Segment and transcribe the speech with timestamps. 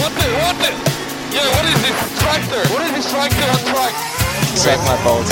[0.00, 0.54] What the, what?
[1.34, 2.62] Yeah, what is this tractor?
[2.72, 3.44] What is this tractor
[4.86, 5.28] my balls.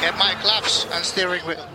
[0.00, 1.66] Get my claps and steering wheel.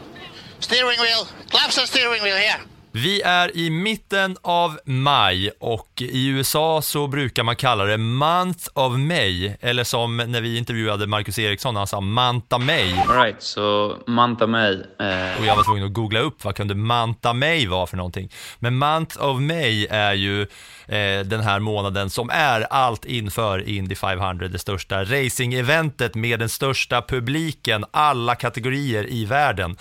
[0.59, 1.27] Steering wheel.
[1.49, 2.59] Claps and steering wheel here.
[2.91, 8.67] Vi är i mitten av maj och i USA så brukar man kalla det Month
[8.73, 12.94] of May, eller som när vi intervjuade Marcus Eriksson, han sa Manta May.
[13.07, 14.73] Alright, så Manta May.
[14.73, 18.30] Eh, Och jag var tvungen att googla upp vad kunde Manta May vara för någonting.
[18.59, 20.41] Men Month of May är ju
[20.88, 26.50] eh, den här månaden som är allt inför Indy 500, det största racing-eventet med den
[26.50, 29.78] största publiken, alla kategorier i världen.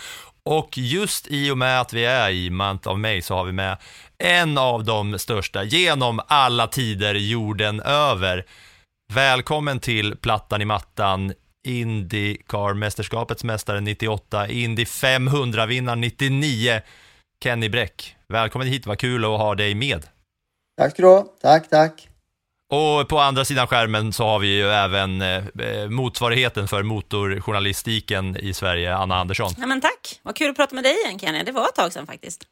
[0.51, 3.53] Och just i och med att vi är i Month of May så har vi
[3.53, 3.77] med
[4.19, 8.47] en av de största genom alla tider jorden över.
[9.13, 11.33] Välkommen till Plattan i mattan,
[11.67, 16.81] Indycar-mästerskapets mästare 98, Indy 500-vinnaren 99,
[17.45, 18.17] Kenny Bräck.
[18.29, 20.07] Välkommen hit, vad kul att ha dig med.
[20.81, 21.27] Tack ska du ha.
[21.43, 22.08] Tack, tack.
[22.71, 28.53] Och på andra sidan skärmen så har vi ju även eh, motsvarigheten för motorjournalistiken i
[28.55, 29.53] Sverige, Anna Andersson.
[29.59, 31.43] Ja, men tack, vad kul att prata med dig igen Kenny.
[31.45, 32.43] Det var ett tag sedan faktiskt.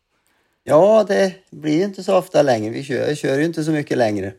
[0.65, 2.71] Ja, det blir inte så ofta längre.
[2.71, 4.33] Vi kör, kör ju inte så mycket längre.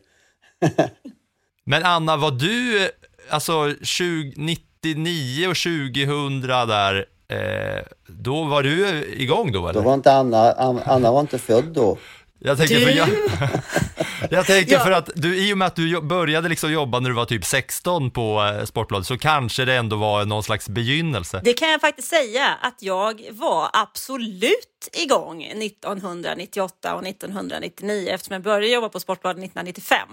[1.64, 2.88] Men Anna, var du,
[3.30, 9.80] alltså 20, 99 och 2000 där, eh, då var du igång då eller?
[9.80, 11.98] Då var inte Anna, An- Anna var inte född då.
[12.38, 13.08] Jag tänker, Du- för, jag,
[14.30, 14.80] jag tänker Ja.
[14.84, 17.44] för att du, i och med att du började liksom jobba när du var typ
[17.44, 21.40] 16 på eh, Sportbladet så kanske det ändå var någon slags begynnelse.
[21.44, 28.42] Det kan jag faktiskt säga att jag var absolut igång 1998 och 1999 eftersom jag
[28.42, 30.08] började jobba på Sportbladet 1995.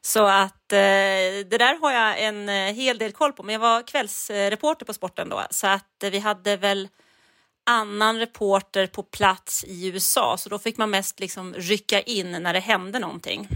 [0.00, 0.78] Så att eh,
[1.50, 3.42] det där har jag en eh, hel del koll på.
[3.42, 6.88] Men jag var kvällsreporter på sporten då så att eh, vi hade väl
[7.66, 12.52] annan reporter på plats i USA så då fick man mest liksom rycka in när
[12.52, 13.48] det hände någonting.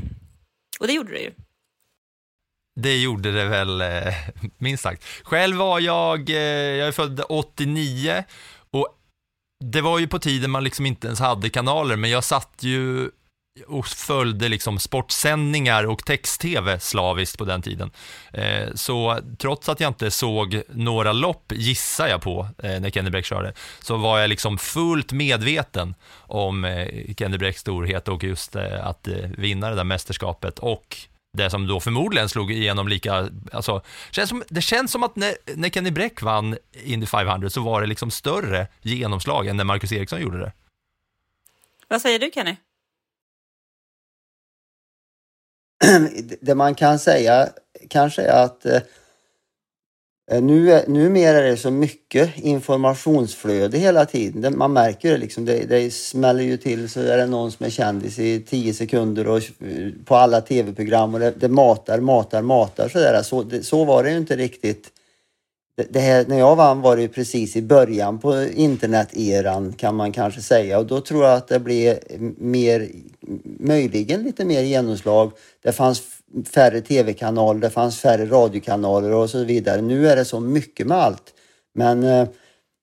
[0.80, 1.32] Och det gjorde det ju.
[2.80, 4.14] Det gjorde det väl, eh,
[4.58, 5.04] minst sagt.
[5.22, 6.36] Själv var jag, eh,
[6.76, 8.24] jag är född 89
[8.70, 8.88] och
[9.64, 13.10] det var ju på tiden man liksom inte ens hade kanaler, men jag satt ju
[13.66, 17.91] och följde liksom sportsändningar och text-tv slaviskt på den tiden.
[18.32, 23.10] Eh, så trots att jag inte såg några lopp, gissar jag på, eh, när Kenny
[23.10, 28.56] Bräck körde, så var jag liksom fullt medveten om eh, Kenny Bräcks storhet och just
[28.56, 30.96] eh, att eh, vinna det där mästerskapet och
[31.32, 35.34] det som då förmodligen slog igenom lika, alltså, känns som, det känns som att när,
[35.54, 39.92] när Kenny Bräck vann Indy 500 så var det liksom större genomslag än när Marcus
[39.92, 40.52] Eriksson gjorde det.
[41.88, 42.56] Vad säger du Kenny?
[46.41, 47.49] Det man kan säga
[47.89, 54.59] kanske är att eh, nu, är- numera är det så mycket informationsflöde hela tiden.
[54.59, 55.44] Man märker det liksom.
[55.44, 59.28] Det, det smäller ju till så är det någon som är kändis i tio sekunder
[59.28, 59.43] och
[60.05, 63.22] på alla tv-program och det, det matar, matar, matar sådär.
[63.22, 64.91] Så, det, så var det ju inte riktigt.
[65.91, 70.12] Det, här, när jag vann var det ju precis i början på internet-eran kan man
[70.12, 71.99] kanske säga och då tror jag att det blev
[72.39, 72.89] mer,
[73.59, 75.33] möjligen lite mer genomslag.
[75.62, 76.03] Det fanns
[76.55, 79.81] färre tv-kanaler, det fanns färre radiokanaler och så vidare.
[79.81, 81.34] Nu är det så mycket med allt.
[81.75, 82.28] Men eh,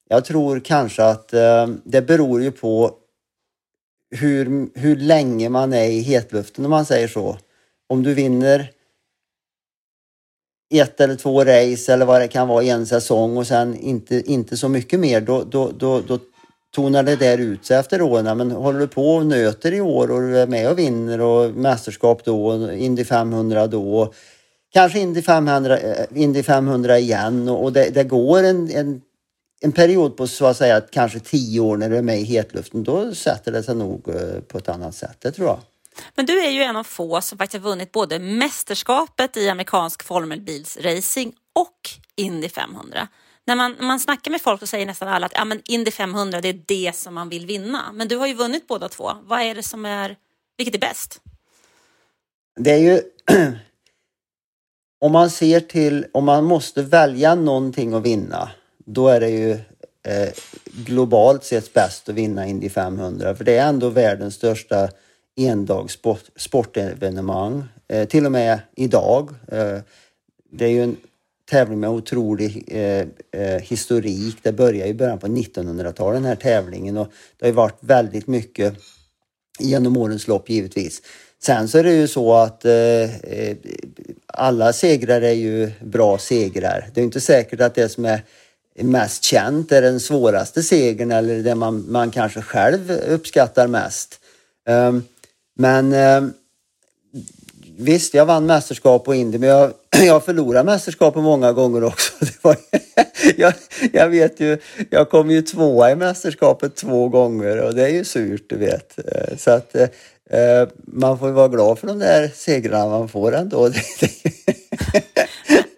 [0.10, 2.92] jag tror kanske att eh, det beror ju på
[4.16, 7.38] hur, hur länge man är i hetluften om man säger så.
[7.88, 8.72] Om du vinner
[10.80, 14.32] ett eller två race eller vad det kan vara i en säsong och sen inte,
[14.32, 16.20] inte så mycket mer, då, då, då, då
[16.76, 18.38] tonar det där ut sig efter åren.
[18.38, 21.52] Men håller du på och nöter i år och du är med och vinner och
[21.52, 24.16] mästerskap då och Indy 500 då och
[24.74, 29.02] kanske Indy 500, eh, Indy 500 igen och, och det, det går en, en,
[29.62, 32.84] en period på så att säga kanske tio år när du är med i hetluften.
[32.84, 35.60] Då sätter det sig nog eh, på ett annat sätt, det tror jag.
[36.16, 40.04] Men du är ju en av få som faktiskt har vunnit både mästerskapet i amerikansk
[40.04, 43.08] formelbilsracing och Indy 500.
[43.48, 46.42] När man, man snackar med folk så säger nästan alla att ja, men Indy 500
[46.42, 47.92] det är det som man vill vinna.
[47.94, 49.12] Men du har ju vunnit båda två.
[49.24, 50.16] Vad är det som är,
[50.58, 51.22] vilket är bäst?
[52.56, 53.02] Det är ju...
[55.02, 58.50] om man ser till, om man måste välja någonting att vinna,
[58.86, 59.52] då är det ju
[60.04, 60.30] eh,
[60.64, 63.36] globalt sett bäst att vinna Indy 500.
[63.36, 64.90] För det är ändå världens största
[65.36, 67.64] endagssportevenemang.
[67.88, 69.30] Eh, till och med idag.
[69.48, 69.78] Eh,
[70.52, 70.98] det är ju en
[71.50, 74.38] tävling med otrolig eh, eh, historik.
[74.42, 78.28] Det började i början på 1900-talet den här tävlingen och det har ju varit väldigt
[78.28, 78.74] mycket
[79.60, 81.02] genom årens lopp givetvis.
[81.44, 83.58] Sen så är det ju så att eh, eh
[84.28, 86.90] alla segrar är ju bra segrar.
[86.94, 88.22] Det är inte säkert att det som är
[88.76, 94.20] mest känt är den svåraste segern eller det man, man kanske själv uppskattar mest.
[94.70, 95.04] Um,
[95.56, 96.34] men um,
[97.78, 99.74] visst, jag vann mästerskap på Indy, men jag,
[100.06, 102.14] jag förlorade mästerskapet många gånger också.
[102.42, 102.58] Var,
[103.38, 103.54] jag,
[103.94, 104.58] jag, vet ju,
[104.90, 108.98] jag kom ju tvåa i mästerskapet två gånger och det är ju surt, du vet.
[108.98, 113.36] Eh, så att eh, man får ju vara glad för de där segrarna man får
[113.36, 113.70] ändå.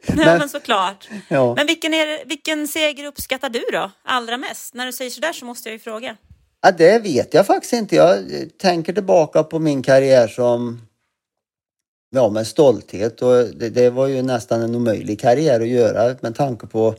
[0.08, 1.10] men, ja, men såklart.
[1.28, 1.56] Ja.
[1.56, 4.74] Men vilken, är, vilken seger uppskattar du då allra mest?
[4.74, 6.18] När du säger sådär så måste jag ju fråga.
[6.62, 7.96] Ja, det vet jag faktiskt inte.
[7.96, 8.24] Jag
[8.58, 10.82] tänker tillbaka på min karriär som
[12.10, 16.36] ja, med stolthet och det, det, var ju nästan en omöjlig karriär att göra med
[16.36, 16.96] tanke på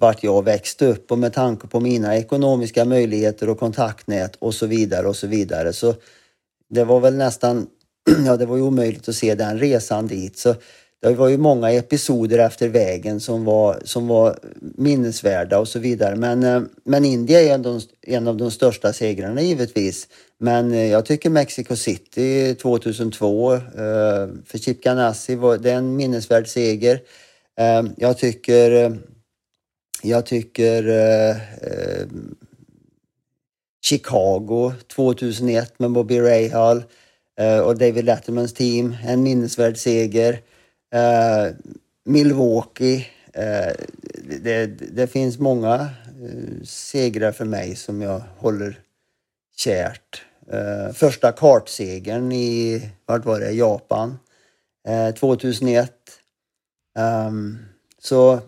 [0.00, 4.66] vart jag växte upp och med tanke på mina ekonomiska möjligheter och kontaktnät och så
[4.66, 5.72] vidare och så vidare.
[5.72, 5.94] Så
[6.68, 7.66] det var väl nästan,
[8.26, 10.38] ja det var ju omöjligt att se den resan dit.
[10.38, 10.54] Så
[11.02, 16.16] det var ju många episoder efter vägen som var, som var minnesvärda och så vidare.
[16.16, 17.80] Men, eh, men India är en av, de,
[18.12, 20.08] en av de största segrarna givetvis.
[20.38, 23.60] Men eh, jag tycker Mexico City 2002 eh,
[24.46, 27.00] för Chip Ganassi var det en minnesvärd seger.
[27.96, 28.98] Jag tycker,
[30.02, 30.84] jag tycker
[33.84, 36.82] Chicago 2001 med Bobby Rahal
[37.64, 40.40] och David Lettermans team, en minnesvärd seger.
[40.92, 41.54] Eh,
[42.04, 43.06] Milwaukee.
[43.34, 43.74] Eh,
[44.40, 48.78] det, det, finns många eh, segrar för mig som jag håller
[49.56, 50.24] kärt.
[50.52, 54.18] Eh, första kartsegern i, vart var det, Japan
[54.88, 55.92] eh, 2001.
[56.98, 57.58] Ehm,
[57.98, 58.40] så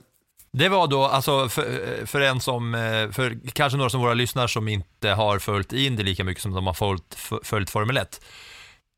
[0.53, 4.49] det var då, alltså för, för en som, eh, för kanske några som våra lyssnare
[4.49, 8.21] som inte har följt Indy lika mycket som de har följt, följt Formel 1.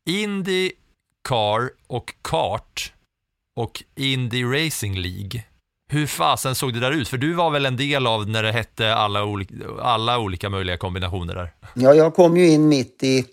[0.09, 0.71] Indy,
[1.29, 2.93] Car och Kart
[3.55, 5.43] och Indy Racing League.
[5.87, 7.07] Hur fasen såg det där ut?
[7.07, 10.77] För du var väl en del av när det hette alla, olika, alla olika möjliga
[10.77, 11.53] kombinationer där?
[11.75, 13.25] Ja, jag kom ju in mitt i,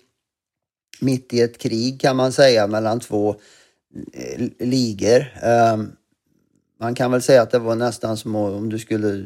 [0.99, 3.35] mitt i ett krig kan man säga mellan två
[4.13, 5.33] eh, ligor.
[5.73, 5.91] Um,
[6.79, 9.25] man kan väl säga att det var nästan som om du skulle...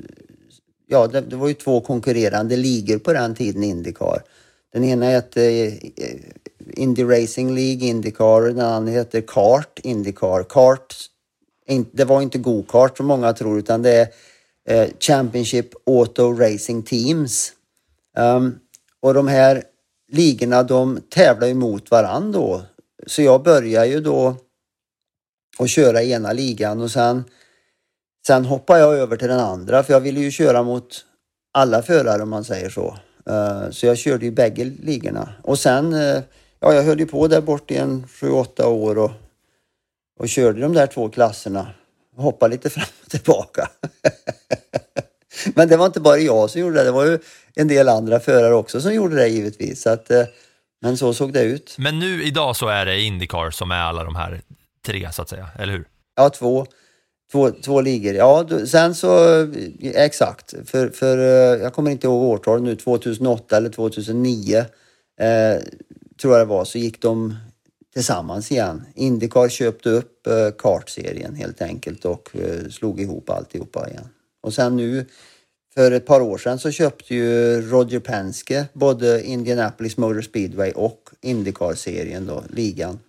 [0.88, 4.22] Ja, det, det var ju två konkurrerande ligor på den tiden, Indycar.
[4.74, 5.74] Den ena hette eh,
[6.74, 10.44] Indy Racing League, Indycar, den andra heter Kart, Indycar.
[10.44, 10.96] Kart,
[11.92, 14.08] det var inte go-kart som många tror utan det är
[14.68, 17.52] eh, Championship Auto Racing Teams.
[18.18, 18.60] Um,
[19.00, 19.64] och de här
[20.12, 22.62] ligorna de tävlar ju mot varandra då.
[23.08, 24.36] Så jag börjar ju då
[25.60, 27.24] att köra i ena ligan och sen,
[28.28, 31.06] sen hoppar jag över till den andra för jag ville ju köra mot
[31.52, 32.98] alla förare om man säger så.
[33.30, 35.34] Uh, så jag körde ju bägge ligorna.
[35.44, 36.22] Och sen uh,
[36.60, 39.12] ja, jag höll ju på där bort i en sju, åtta år och,
[40.20, 41.68] och körde de där två klasserna.
[42.16, 43.70] Hoppade lite fram och tillbaka.
[45.56, 46.84] Men det var inte bara jag som gjorde det.
[46.84, 47.20] Det var ju
[47.56, 49.82] en del andra förare också som gjorde det givetvis.
[49.82, 50.24] Så att, eh,
[50.82, 51.76] men så såg det ut.
[51.78, 54.42] Men nu idag så är det Indycar som är alla de här
[54.86, 55.88] tre så att säga, eller hur?
[56.16, 56.66] Ja, två.
[57.32, 58.14] Två, två ligor.
[58.14, 59.48] Ja, sen så
[59.82, 60.54] exakt.
[60.66, 64.66] För, för eh, jag kommer inte ihåg årtalet nu, 2008 eller 2009.
[65.22, 65.62] Eh,
[66.22, 67.36] tror jag det var, så gick de
[67.94, 68.86] tillsammans igen.
[68.96, 74.10] Indycar köpte upp eh, kartserien helt enkelt och eh, slog ihop alltihopa igen.
[74.42, 75.06] Och sen nu
[75.74, 81.10] för ett par år sedan så köpte ju Roger Penske både Indianapolis Motor Speedway och
[81.22, 83.00] Indycar-serien då, ligan.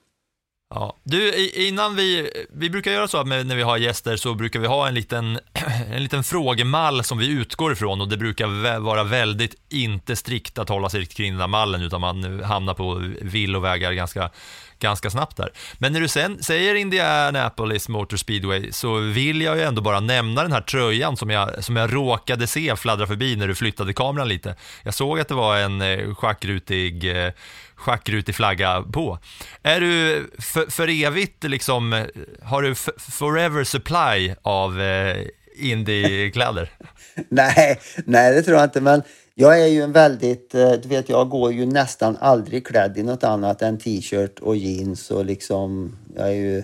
[0.71, 0.97] Ja.
[1.03, 4.67] Du, innan vi, vi brukar göra så att när vi har gäster så brukar vi
[4.67, 5.39] ha en liten,
[5.93, 10.69] en liten frågemall som vi utgår ifrån och det brukar vara väldigt inte strikt att
[10.69, 14.31] hålla sig kring den här mallen utan man hamnar på villovägar ganska,
[14.79, 15.53] ganska snabbt där.
[15.79, 20.43] Men när du sen säger Indianapolis Motor Speedway så vill jag ju ändå bara nämna
[20.43, 24.29] den här tröjan som jag, som jag råkade se fladdra förbi när du flyttade kameran
[24.29, 24.57] lite.
[24.83, 27.33] Jag såg att det var en eh, schackrutig eh,
[27.79, 29.19] schackrutig flagga på.
[29.63, 32.07] Är du för, för evigt liksom, eh,
[32.43, 35.17] har du forever supply av eh,
[35.57, 36.71] indiekläder?
[37.29, 39.03] nej, nej det tror jag inte, men
[39.41, 43.03] jag är ju en väldigt, eh, du vet jag går ju nästan aldrig klädd i
[43.03, 46.63] något annat än t-shirt och jeans och liksom, jag är ju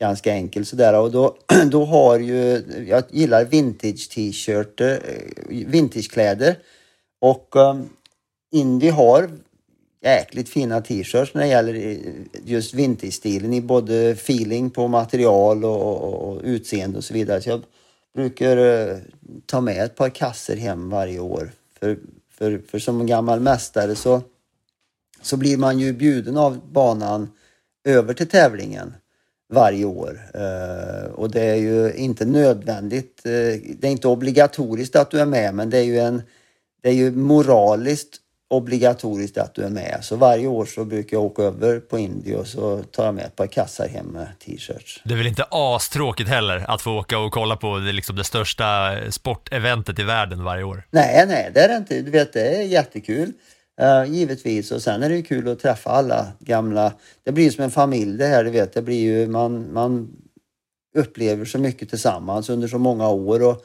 [0.00, 1.00] ganska enkel sådär.
[1.00, 1.36] Och då,
[1.70, 6.58] då har ju, jag gillar vintage t-shirter, eh, vintagekläder.
[7.20, 7.88] Och um,
[8.52, 9.30] Indy har
[10.04, 11.98] jäkligt fina t-shirts när det gäller
[12.44, 17.40] just vintage-stilen i både feeling på material och, och, och utseende och så vidare.
[17.40, 17.62] Så jag
[18.14, 18.96] brukar uh,
[19.46, 21.50] ta med ett par kasser hem varje år.
[21.80, 21.98] För,
[22.30, 24.22] för, för som gammal mästare så,
[25.22, 27.30] så blir man ju bjuden av banan
[27.84, 28.94] över till tävlingen
[29.52, 30.20] varje år.
[30.34, 33.32] Uh, och det är ju inte nödvändigt, uh,
[33.78, 36.22] det är inte obligatoriskt att du är med men det är ju en
[36.82, 38.19] det är ju moraliskt
[38.50, 39.98] obligatoriskt att du är med.
[40.02, 43.24] Så varje år så brukar jag åka över på Indy och så tar jag med
[43.24, 45.00] ett par kassar hem med t-shirts.
[45.04, 48.24] Det är väl inte astråkigt heller att få åka och kolla på det, liksom det
[48.24, 50.82] största sporteventet i världen varje år?
[50.90, 52.02] Nej, nej, det är det inte.
[52.02, 53.32] Du vet, det är jättekul.
[53.82, 54.72] Uh, givetvis.
[54.72, 56.92] Och sen är det ju kul att träffa alla gamla.
[57.24, 58.72] Det blir som en familj det här, du vet.
[58.72, 60.08] Det blir ju, man, man
[60.96, 63.42] upplever så mycket tillsammans under så många år.
[63.42, 63.64] Och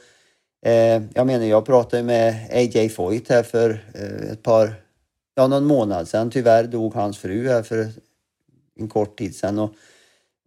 [0.66, 4.74] Eh, jag menar, jag pratade med AJ Foyt här för eh, ett par,
[5.34, 6.30] ja någon månad sedan.
[6.30, 7.88] Tyvärr dog hans fru här för
[8.78, 9.58] en kort tid sedan.
[9.58, 9.74] Och,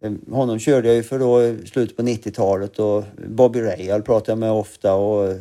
[0.02, 4.32] eh, honom körde jag ju för då i slutet på 90-talet och Bobby Rahal pratade
[4.32, 5.36] jag med ofta och eh,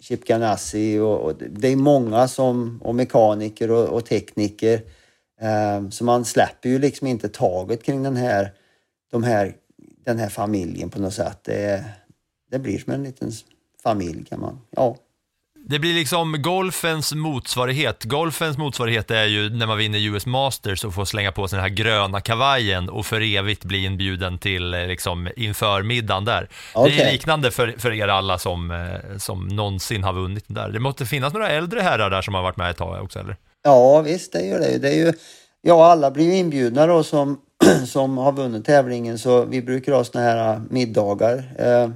[0.00, 4.80] Chip Ganassi och, och, det är många som, och mekaniker och, och tekniker.
[5.40, 8.52] Eh, så man släpper ju liksom inte taget kring den här,
[9.10, 9.56] de här,
[10.04, 11.38] den här familjen på något sätt.
[11.42, 11.84] Det,
[12.56, 13.32] det blir som en liten
[13.82, 14.96] familj kan man, ja.
[15.68, 18.04] Det blir liksom golfens motsvarighet.
[18.04, 21.62] Golfens motsvarighet är ju när man vinner US Masters och får slänga på sig den
[21.62, 26.48] här gröna kavajen och för evigt bli inbjuden till eh, liksom inför middagen där.
[26.74, 26.96] Okay.
[26.96, 30.68] Det är liknande för, för er alla som, eh, som någonsin har vunnit den där.
[30.68, 33.36] Det måste finnas några äldre herrar där som har varit med ett tag också eller?
[33.64, 34.78] Ja visst, det gör det.
[34.78, 35.12] det är ju,
[35.62, 37.40] ja, alla blir ju inbjudna då som,
[37.86, 41.52] som har vunnit tävlingen så vi brukar ha såna här middagar.
[41.58, 41.90] Eh,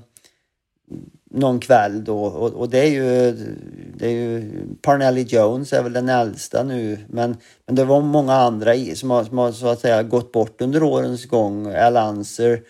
[1.30, 3.32] någon kväll då och, och, det är ju,
[3.96, 8.34] det är ju Parnelli Jones är väl den äldsta nu men, men det var många
[8.34, 11.74] andra som, har, som har så att säga gått bort under årens gång.
[11.74, 12.62] Al Anser,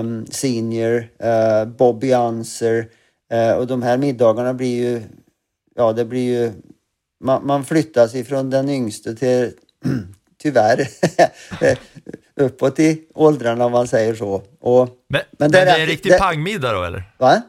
[0.00, 2.88] um, Senior, uh, Bobby Anser
[3.34, 5.02] uh, och de här middagarna blir ju,
[5.74, 6.52] ja det blir ju,
[7.24, 9.52] man, man flyttas ifrån den yngste till
[10.42, 10.88] tyvärr
[12.40, 14.42] uppåt i åldrarna om man säger så.
[14.60, 17.02] Och, men, men, det, är, det är en riktig pangmiddag då eller?
[17.18, 17.42] Va?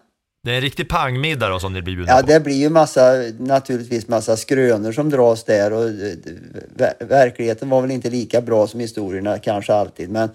[0.44, 2.28] Det är en riktig pangmiddag då som ni blir bjudna Ja, på.
[2.28, 7.92] det blir ju massa, naturligtvis massa skrönor som dras där och eh, verkligheten var väl
[7.92, 10.10] inte lika bra som historierna kanske alltid.
[10.10, 10.30] Men,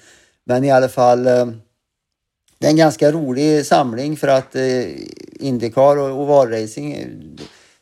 [0.45, 1.47] men i alla fall, eh,
[2.59, 4.85] det är en ganska rolig samling för att eh,
[5.41, 7.07] Indycar och ovalracing,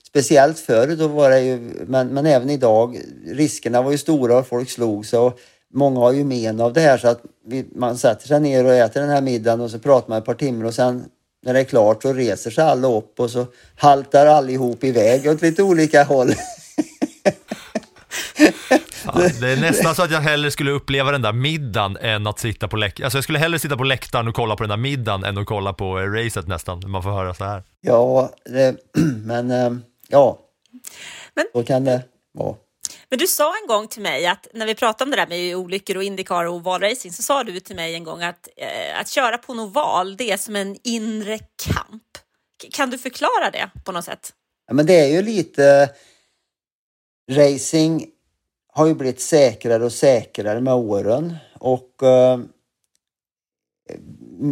[0.06, 4.46] speciellt förr då var det ju, men, men även idag, riskerna var ju stora och
[4.46, 5.38] folk slog sig och
[5.74, 8.74] många har ju men av det här så att vi, man sätter sig ner och
[8.74, 11.04] äter den här middagen och så pratar man ett par timmar och sen
[11.44, 13.46] när det är klart så reser sig alla upp och så
[13.76, 16.32] haltar allihop iväg åt lite olika håll.
[19.06, 22.38] Ja, det är nästan så att jag hellre skulle uppleva den där middagen än att
[22.38, 23.04] sitta på läktaren.
[23.04, 25.46] Alltså jag skulle hellre sitta på läktaren och kolla på den där middagen än att
[25.46, 27.62] kolla på racet nästan, man får höra så här.
[27.80, 28.76] Ja, det,
[29.24, 29.72] men eh,
[30.08, 30.38] ja,
[31.34, 32.54] men, så kan det vara.
[33.14, 35.56] Men du sa en gång till mig att när vi pratade om det där med
[35.56, 39.08] olyckor och Indycar och ovalracing så sa du till mig en gång att eh, att
[39.08, 42.02] köra på en oval det är som en inre kamp.
[42.72, 44.32] Kan du förklara det på något sätt?
[44.66, 45.90] Ja, men det är ju lite
[47.30, 48.06] racing
[48.72, 52.38] har ju blivit säkrare och säkrare med åren och eh,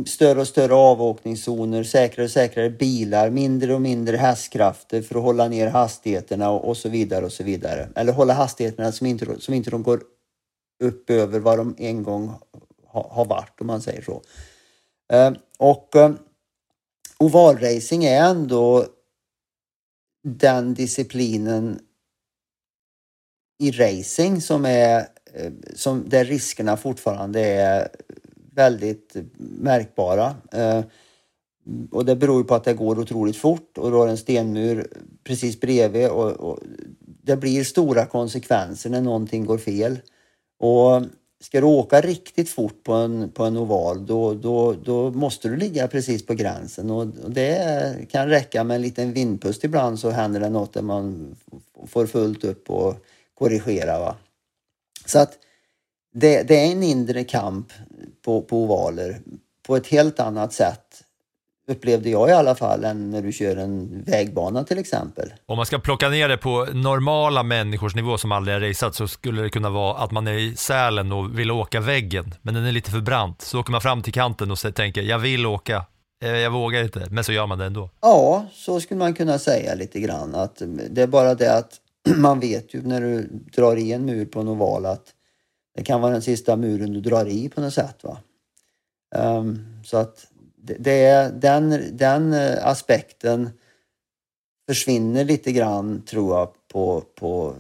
[0.07, 5.49] större och större avåkningszoner, säkrare och säkrare bilar, mindre och mindre hästkrafter för att hålla
[5.49, 7.89] ner hastigheterna och, och så vidare och så vidare.
[7.97, 10.03] Eller hålla hastigheterna som inte, som inte de går
[10.83, 12.35] upp över vad de en gång
[12.87, 14.23] ha, har varit om man säger så.
[15.13, 16.13] Eh, och eh,
[17.19, 18.87] ovalracing är ändå
[20.25, 21.81] den disciplinen
[23.59, 27.89] i racing som är eh, som där riskerna fortfarande är
[28.55, 30.35] väldigt märkbara.
[30.53, 30.81] Eh,
[31.91, 34.87] och det beror ju på att det går otroligt fort och du har en stenmur
[35.25, 36.59] precis bredvid och, och
[37.23, 39.99] det blir stora konsekvenser när någonting går fel.
[40.59, 41.03] Och
[41.41, 45.57] ska du åka riktigt fort på en, på en oval då, då, då måste du
[45.57, 50.11] ligga precis på gränsen och, och det kan räcka med en liten vindpust ibland så
[50.11, 51.37] händer det något där man
[51.87, 52.95] får fullt upp och
[53.35, 53.99] korrigera.
[53.99, 54.17] Va?
[55.07, 55.39] Så att
[56.13, 57.73] det, det är en inre kamp
[58.25, 59.21] på, på ovaler
[59.67, 61.03] på ett helt annat sätt
[61.69, 65.33] upplevde jag i alla fall, än när du kör en vägbana till exempel.
[65.47, 69.09] Om man ska plocka ner det på normala människors nivå som aldrig har raceat så
[69.09, 72.65] skulle det kunna vara att man är i Sälen och vill åka väggen, men den
[72.65, 73.43] är lite för brant.
[73.43, 75.85] Så åker man fram till kanten och tänker jag vill åka,
[76.23, 77.91] Eh, jag vågar inte, men så gör man det ändå.
[78.01, 80.35] Ja, så skulle man kunna säga lite grann.
[80.35, 81.81] Att det är bara det att
[82.17, 85.05] man vet ju när du drar i en mur på en oval att
[85.75, 88.05] det kan vara den sista muren du drar i på något sätt.
[88.05, 88.19] Va?
[89.17, 90.27] Um, så att
[90.57, 93.51] det, det är den, den eh, aspekten
[94.69, 97.55] försvinner lite grann tror jag på, på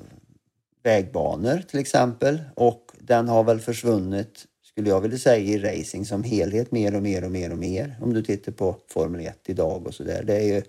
[0.83, 6.23] vägbanor till exempel och den har väl försvunnit skulle jag vilja säga i racing som
[6.23, 7.97] helhet mer och mer och mer och mer.
[8.03, 10.23] Om du tittar på Formel 1 idag och sådär.
[10.27, 10.63] Det är ju,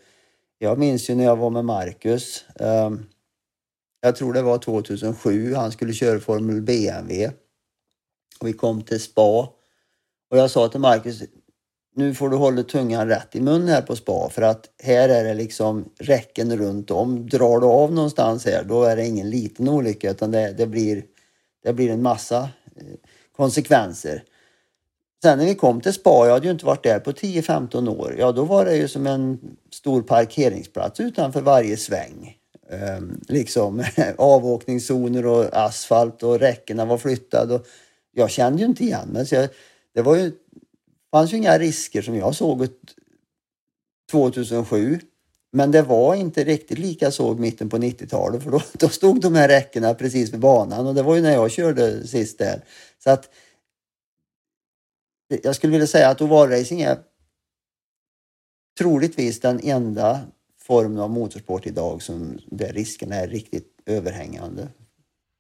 [0.58, 2.46] jag minns ju när jag var med Marcus.
[2.56, 3.06] Um,
[4.04, 5.54] jag tror det var 2007.
[5.54, 7.32] Han skulle köra Formel BMW.
[8.40, 9.50] Och vi kom till spa.
[10.32, 11.24] Och jag sa till Marcus,
[11.96, 15.24] nu får du hålla tungan rätt i mun här på spa för att här är
[15.24, 17.30] det liksom räcken runt om.
[17.30, 21.04] Drar du av någonstans här då är det ingen liten olycka utan det, det blir,
[21.64, 22.40] det blir en massa
[22.76, 22.84] eh,
[23.38, 24.24] konsekvenser.
[25.24, 28.16] Sen när vi kom till spa, jag hade ju inte varit där på 10-15 år,
[28.20, 29.40] ja då var det ju som en
[29.72, 32.38] stor parkeringsplats utanför varje sväng
[32.70, 33.84] eh, liksom
[34.18, 37.54] avåkningszoner och asfalt och räckena var flyttade.
[37.54, 37.68] Och
[38.12, 39.26] jag kände ju inte igen mig.
[39.26, 39.50] Så jag,
[39.94, 40.32] det var ju,
[41.12, 42.68] fanns ju inga risker som jag såg
[44.12, 45.00] 2007.
[45.56, 49.36] Men det var inte riktigt lika såg mitten på 90-talet för då, då stod de
[49.36, 52.64] här räckena precis vid banan och det var ju när jag körde sist där.
[53.04, 53.30] Så att
[55.44, 56.98] jag skulle vilja säga att ovalracing är
[58.78, 60.22] troligtvis den enda
[60.68, 64.68] formen av motorsport idag som där riskerna är riktigt överhängande.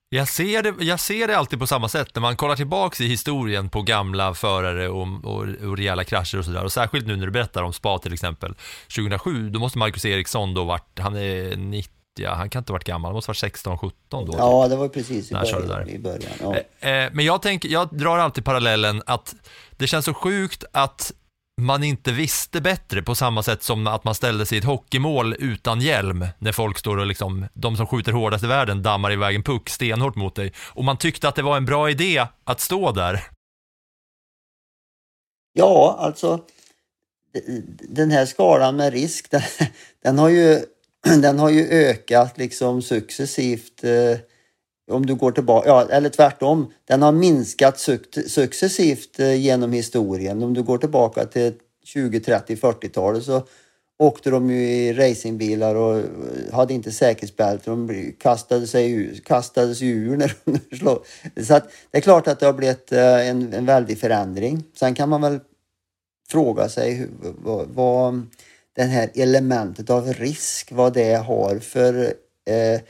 [0.09, 3.07] Jag ser, det, jag ser det alltid på samma sätt när man kollar tillbaks i
[3.07, 6.63] historien på gamla förare och, och, och rejäla krascher och sådär.
[6.63, 8.55] Och särskilt nu när du berättar om spa till exempel.
[8.95, 12.75] 2007, då måste Marcus Eriksson då varit, han är 90 Ja, han kan inte ha
[12.75, 14.33] varit gammal, han måste ha varit 16, 17 då.
[14.37, 15.89] Ja, det var precis i början.
[15.89, 16.55] I början ja.
[16.79, 19.35] Eh, eh, men jag, tänker, jag drar alltid parallellen att
[19.71, 21.11] det känns så sjukt att
[21.61, 25.35] man inte visste bättre på samma sätt som att man ställde sig i ett hockeymål
[25.39, 29.35] utan hjälm när folk står och liksom, de som skjuter hårdast i världen dammar iväg
[29.35, 30.53] en puck stenhårt mot dig.
[30.57, 33.23] Och man tyckte att det var en bra idé att stå där.
[35.53, 36.39] Ja, alltså
[37.89, 39.41] den här skalan med risk, den,
[40.03, 40.59] den har ju
[41.21, 43.83] den har ju ökat liksom successivt.
[43.83, 44.17] Eh,
[44.91, 47.79] om du går tillbaka, ja, eller tvärtom, den har minskat
[48.27, 50.43] successivt eh, genom historien.
[50.43, 53.43] Om du går tillbaka till 20, 30, 40-talet så
[53.99, 56.05] åkte de ju i racingbilar och eh,
[56.53, 57.69] hade inte säkerhetsbälte.
[57.69, 61.05] De kastade sig ur, kastades ur när de slog.
[61.43, 64.63] Så att det är klart att det har blivit eh, en, en väldig förändring.
[64.79, 65.39] Sen kan man väl
[66.29, 68.27] fråga sig hur, vad, vad
[68.75, 72.13] det här elementet av risk, vad det har för
[72.45, 72.81] eh,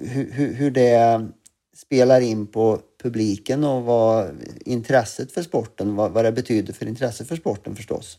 [0.00, 1.28] hur, hur det
[1.76, 7.28] spelar in på publiken och vad intresset för sporten, vad, vad det betyder för intresset
[7.28, 8.18] för sporten förstås.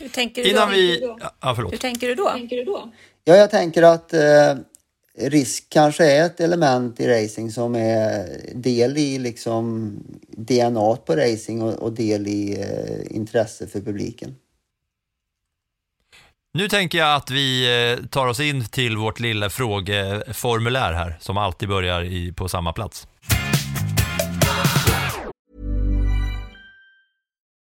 [0.00, 0.74] Hur tänker du Innan då?
[0.74, 1.14] vi...
[1.40, 1.72] Ja, förlåt.
[1.72, 2.30] Hur tänker du då?
[2.30, 2.92] Tänker du då?
[3.24, 4.54] Ja, jag tänker att eh,
[5.18, 9.92] risk kanske är ett element i racing som är del i liksom
[10.28, 14.34] DNA på racing och, och del i eh, intresse för publiken.
[16.56, 17.48] Nu tänker jag att vi
[17.98, 22.72] eh, tar oss in till vårt lilla frågeformulär här, som alltid börjar i, på samma
[22.72, 23.06] plats.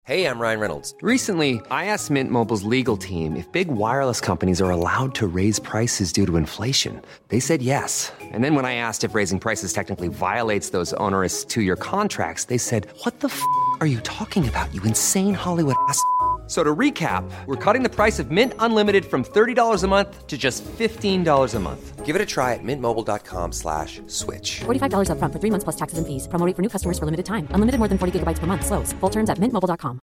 [0.08, 0.96] Hej, jag Ryan Reynolds.
[1.02, 5.62] Recently, I asked Mint Mobile's legal team if big wireless companies are allowed to raise
[5.62, 6.94] prices due to inflation.
[7.28, 8.12] They said yes.
[8.34, 12.58] And then when I asked if raising prices technically violates those onerous two-year contracts, they
[12.58, 13.42] said, what the f***
[13.82, 16.02] are you talking about, you insane Hollywood ass?"
[16.50, 20.36] So to recap, we're cutting the price of Mint Unlimited from $30 a month to
[20.36, 22.06] just $15 a month.
[22.06, 24.62] Give it a try at mintmobile.com slash switch.
[24.62, 26.28] $45 up front for three months plus taxes and fees.
[26.28, 27.48] Promoting for new customers for limited time.
[27.52, 28.66] Unlimited more than 40 gigabytes per month.
[28.66, 28.94] Slows.
[28.94, 30.00] Full terms at mintmobile.com.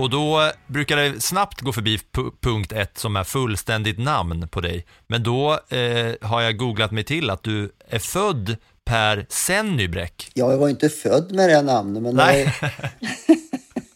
[0.00, 1.98] Och då brukar det snabbt gå förbi
[2.40, 4.86] punkt ett som är fullständigt namn på dig.
[5.06, 8.56] Men då eh, har jag googlat mig till att du är född
[8.90, 10.30] Per Sennybräck.
[10.34, 12.54] Ja, jag var inte född med det namnet, men Nej.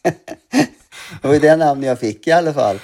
[0.03, 0.13] det
[1.23, 2.79] var, det var det namnet jag fick i alla fall.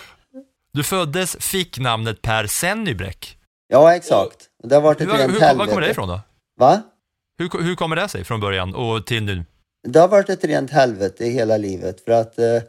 [0.72, 3.38] Du föddes, fick namnet Per Sennybräck.
[3.68, 4.36] Ja, exakt.
[4.62, 5.58] Det har varit ett hur, rent hur, helvete.
[5.58, 6.20] Var kommer det ifrån då?
[6.60, 6.82] Va?
[7.38, 9.44] Hur, hur kommer det sig från början och till nu?
[9.88, 12.62] Det har varit ett rent helvete i hela livet för att, eh,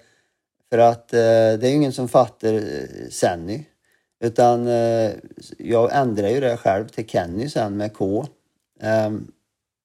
[0.70, 3.64] för att eh, det är ju ingen som fattar eh, Senny.
[4.24, 4.68] Utan
[5.58, 8.28] jag ändrade ju det själv till Kenny sen med K.
[8.84, 9.32] Um,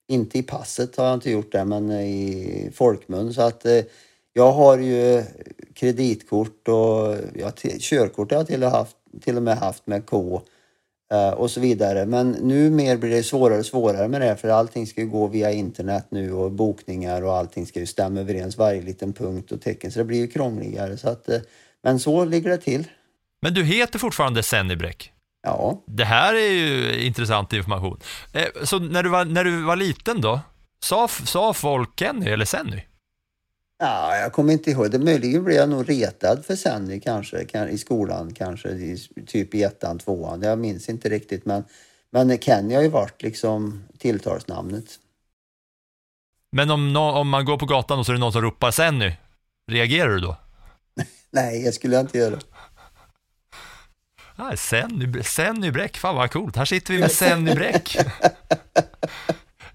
[0.08, 3.34] inte i passet har jag inte gjort det, men i folkmun.
[3.34, 3.84] Så att eh,
[4.32, 5.22] jag har ju
[5.74, 10.42] kreditkort och ja, körkort har jag till och, haft, till och med haft med K
[11.12, 12.06] eh, och så vidare.
[12.06, 15.26] Men nu mer blir det svårare och svårare med det för allting ska ju gå
[15.26, 19.60] via internet nu och bokningar och allting ska ju stämma överens varje liten punkt och
[19.60, 20.96] tecken så det blir ju krångligare.
[20.96, 21.40] Så att, eh,
[21.82, 22.84] men så ligger det till.
[23.42, 25.12] Men du heter fortfarande Sennybräck?
[25.46, 25.82] Ja.
[25.86, 28.00] Det här är ju intressant information.
[28.32, 30.40] Eh, Så när du var, när du var liten då,
[30.84, 32.82] sa, sa folk Kenny eller Senny?
[33.78, 34.90] Ja, jag kommer inte ihåg.
[34.90, 39.54] Det möjligen blev jag nog retad för Senny kanske, kan- i skolan kanske, i, typ
[39.54, 40.42] i ettan, tvåan.
[40.42, 41.64] Jag minns inte riktigt men,
[42.10, 44.84] men Kenny har ju varit liksom tilltalsnamnet.
[46.52, 48.70] Men om, nå- om man går på gatan och så är det någon som ropar
[48.70, 49.12] Senny,
[49.70, 50.36] reagerar du då?
[51.30, 52.38] Nej, det skulle jag inte göra.
[54.36, 56.56] Ah, Senny, Senny Bräck, fan vad coolt.
[56.56, 57.96] Här sitter vi med Senny Bräck.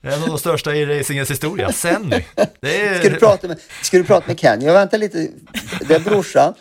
[0.02, 2.24] En av de största i racingens historia, Senny.
[2.62, 3.00] Det är...
[3.00, 4.66] Ska du prata med, ska du prata med Kenny?
[4.66, 5.28] Jag väntar lite.
[5.88, 6.54] Det är brorsan.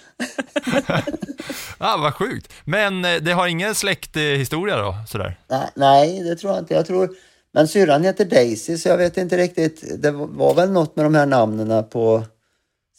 [1.79, 2.53] ah, vad sjukt.
[2.65, 5.39] Men eh, det har ingen släkthistoria då, sådär?
[5.75, 6.75] Nej, det tror jag inte.
[6.75, 7.11] Jag tror...
[7.53, 10.03] Men syrran heter Daisy så jag vet inte riktigt.
[10.03, 12.25] Det var- var väl något med de här namnen på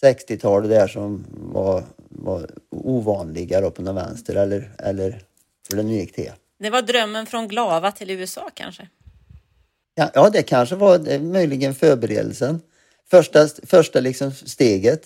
[0.03, 5.21] 60-talet där som var, var ovanliga då på den vänster eller, eller
[5.69, 6.31] hur det nu gick till.
[6.59, 8.87] Det var drömmen från Glava till USA kanske.
[9.95, 12.61] Ja, ja, det kanske var det, möjligen förberedelsen.
[13.09, 15.01] Första, första liksom steget.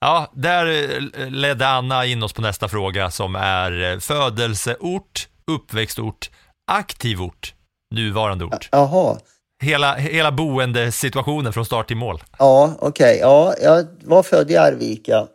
[0.00, 6.30] Ja, där eh, ledde Anna in oss på nästa fråga som är eh, födelseort, uppväxtort,
[6.66, 7.54] aktiv ort,
[7.94, 8.68] nuvarande ort.
[8.72, 9.18] Jaha.
[9.62, 12.22] Hela, hela boendesituationen från start till mål.
[12.38, 13.18] Ja, okej.
[13.20, 15.26] Ja, jag var född i Arvika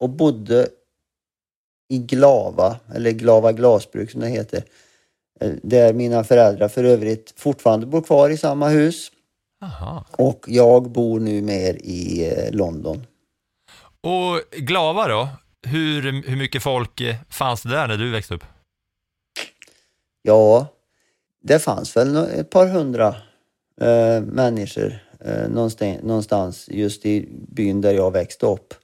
[0.00, 0.68] och bodde
[1.88, 4.64] i Glava, eller Glava glasbruk som det heter.
[5.40, 9.12] Eh, Där mina föräldrar för övrigt fortfarande bor kvar i samma hus.
[9.62, 10.04] Aha.
[10.12, 13.06] Och jag bor nu mer i eh, London.
[14.00, 15.28] Och Glava då?
[15.62, 18.44] Hur, hur mycket folk eh, fanns det där när du växte upp?
[20.22, 20.66] Ja,
[21.42, 23.08] det fanns väl ett par hundra
[23.80, 28.74] eh, människor eh, någonstans, någonstans just i byn där jag växte upp.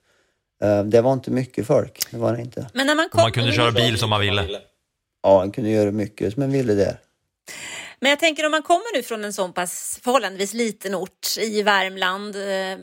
[0.62, 2.71] Eh, det var inte mycket folk, det var det inte.
[2.75, 3.21] Men när man Och kom...
[3.23, 4.61] man kunde köra bil som man ville.
[5.23, 7.01] Ja, man kunde göra mycket som man ville där.
[8.01, 11.62] Men jag tänker om man kommer nu från en sån pass förhållandevis liten ort i
[11.62, 12.37] Värmland.
[12.37, 12.79] eh,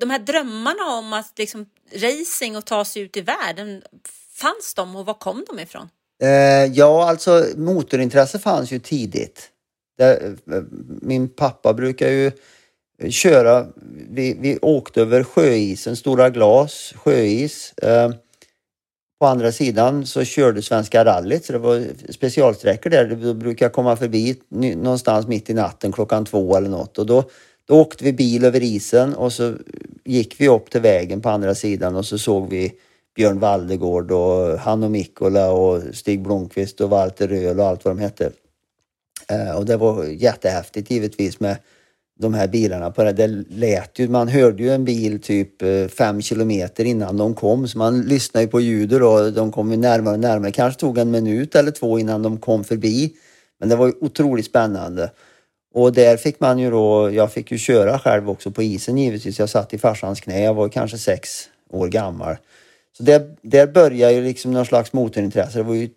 [0.00, 3.82] De här drömmarna om att liksom racing och ta sig ut i världen,
[4.34, 5.88] fanns de och var kom de ifrån?
[6.22, 6.28] Eh,
[6.72, 9.48] ja, alltså motorintresse fanns ju tidigt.
[9.98, 10.36] Det,
[11.02, 12.32] min pappa brukar ju
[13.10, 13.66] köra,
[14.10, 17.72] vi, vi åkte över sjöisen, Stora Glas, sjöis.
[17.72, 18.10] Eh,
[19.20, 23.18] på andra sidan så körde Svenska rallyt, så det var specialsträckor där.
[23.22, 26.98] Då brukar jag komma förbi någonstans mitt i natten klockan två eller något.
[26.98, 27.24] Och då,
[27.64, 29.54] då åkte vi bil över isen och så
[30.04, 32.72] gick vi upp till vägen på andra sidan och så såg vi
[33.16, 38.02] Björn Valdegård och Hanno Mikkola och Stig Blomqvist och Walter Röhl och allt vad de
[38.02, 38.32] hette.
[39.28, 41.56] Eh, och det var jättehäftigt givetvis med
[42.18, 43.12] de här bilarna på det.
[43.12, 47.68] Det lät ju, man hörde ju en bil typ eh, fem kilometer innan de kom
[47.68, 50.52] så man lyssnade ju på ljudet och de kom ju närmare och närmare.
[50.52, 53.12] kanske tog en minut eller två innan de kom förbi.
[53.60, 55.10] Men det var ju otroligt spännande.
[55.74, 59.38] Och där fick man ju då, jag fick ju köra själv också på isen givetvis.
[59.38, 62.36] Jag satt i farsans knä, jag var kanske sex år gammal.
[62.96, 65.58] Så där, där började ju liksom någon slags motorintresse.
[65.58, 65.88] Det var ju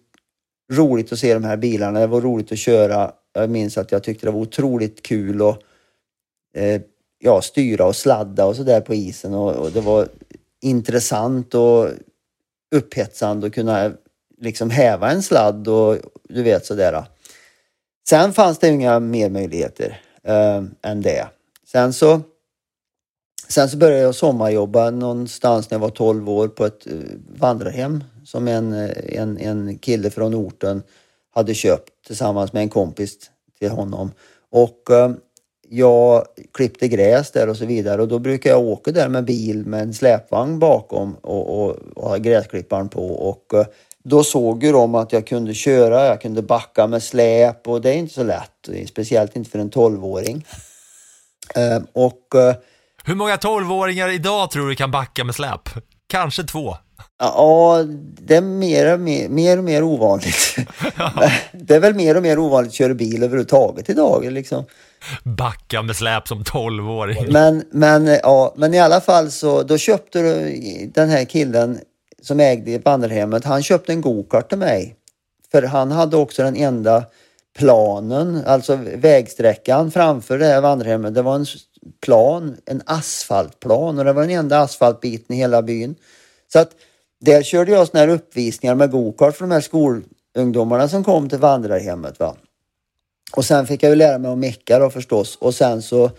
[0.72, 3.12] roligt att se de här bilarna, det var roligt att köra.
[3.34, 5.64] Jag minns att jag tyckte det var otroligt kul och
[6.54, 6.82] eh,
[7.20, 10.08] ja, styra och sladda och sådär på isen och, och det var
[10.62, 11.90] intressant och
[12.76, 13.92] upphetsande att kunna
[14.42, 15.98] liksom häva en sladd och
[16.30, 17.06] du vet sådär.
[18.10, 21.28] Sen fanns det inga mer möjligheter eh, än det.
[21.68, 22.22] Sen så,
[23.48, 26.94] sen så började jag sommarjobba någonstans när jag var 12 år på ett eh,
[27.40, 30.84] vandrarhem som en, eh, en, en kille från orten
[31.34, 33.18] hade köpt tillsammans med en kompis
[33.60, 34.12] till honom.
[34.50, 35.12] Och eh,
[35.74, 39.66] jag klippte gräs där och så vidare och då brukar jag åka där med bil
[39.66, 43.66] med en släpvagn bakom och, och, och ha gräsklipparen på och eh,
[44.04, 47.90] då såg ju de att jag kunde köra, jag kunde backa med släp och det
[47.90, 50.46] är inte så lätt, speciellt inte för en tolvåring.
[51.56, 52.56] Ehm, och eh,
[53.04, 55.70] Hur många tolvåringar idag tror du kan backa med släp?
[56.08, 56.78] Kanske två.
[57.20, 57.84] Ja,
[58.14, 60.56] det är mer och mer, mer, och mer ovanligt.
[61.52, 64.32] det är väl mer och mer ovanligt att köra bil överhuvudtaget idag.
[64.32, 64.66] Liksom.
[65.24, 67.34] Backa med släp som 12-åring.
[67.34, 71.80] Men, men, ja, men i alla fall så då köpte du- den här killen
[72.22, 74.96] som ägde vandrarhemmet, han köpte en gokart till mig.
[75.52, 77.04] För han hade också den enda
[77.58, 81.46] planen, alltså vägsträckan framför det här vandrarhemmet, det var en
[82.06, 85.96] plan, en asfaltplan och det var den enda asfaltbiten i hela byn.
[86.54, 86.72] Så att
[87.22, 91.38] där körde jag såna här uppvisningar med gokart för de här skolungdomarna som kom till
[91.38, 92.20] vandrarhemmet.
[92.20, 92.36] Va?
[93.36, 96.12] Och sen fick jag ju lära mig att mecka då förstås och sen så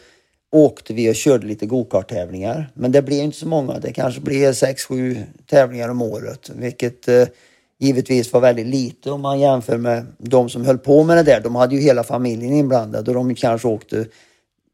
[0.53, 2.71] åkte vi och körde lite gokarttävlingar.
[2.75, 3.79] Men det blev inte så många.
[3.79, 7.25] Det kanske blev sex, sju tävlingar om året, vilket eh,
[7.79, 11.41] givetvis var väldigt lite om man jämför med de som höll på med det där.
[11.41, 14.07] De hade ju hela familjen inblandad och de kanske åkte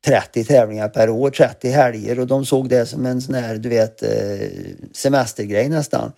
[0.06, 3.68] 30 tävlingar per år, 30 helger och de såg det som en sån här, du
[3.68, 4.48] vet, eh,
[4.92, 6.12] semestergrej nästan.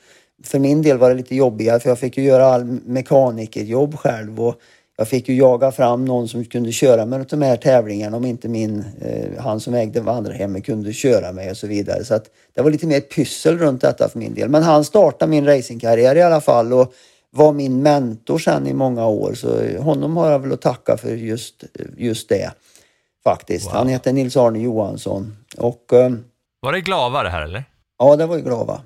[0.45, 4.41] För min del var det lite jobbigare för jag fick ju göra all mekanikerjobb själv
[4.41, 4.55] och
[4.97, 8.49] jag fick ju jaga fram någon som kunde köra med de här tävlingarna om inte
[8.49, 12.05] min, eh, han som ägde vandrarhemmet kunde köra mig och så vidare.
[12.05, 14.49] Så att det var lite mer pyssel runt detta för min del.
[14.49, 16.93] Men han startade min racingkarriär i alla fall och
[17.31, 19.35] var min mentor sen i många år.
[19.35, 21.65] Så honom har jag väl att tacka för just,
[21.97, 22.51] just det
[23.25, 23.69] faktiskt.
[23.71, 25.37] Han heter Nils-Arne Johansson.
[25.57, 26.13] Och, eh,
[26.61, 27.65] Var det Glava det här eller?
[27.99, 28.83] Ja, det var ju Glava.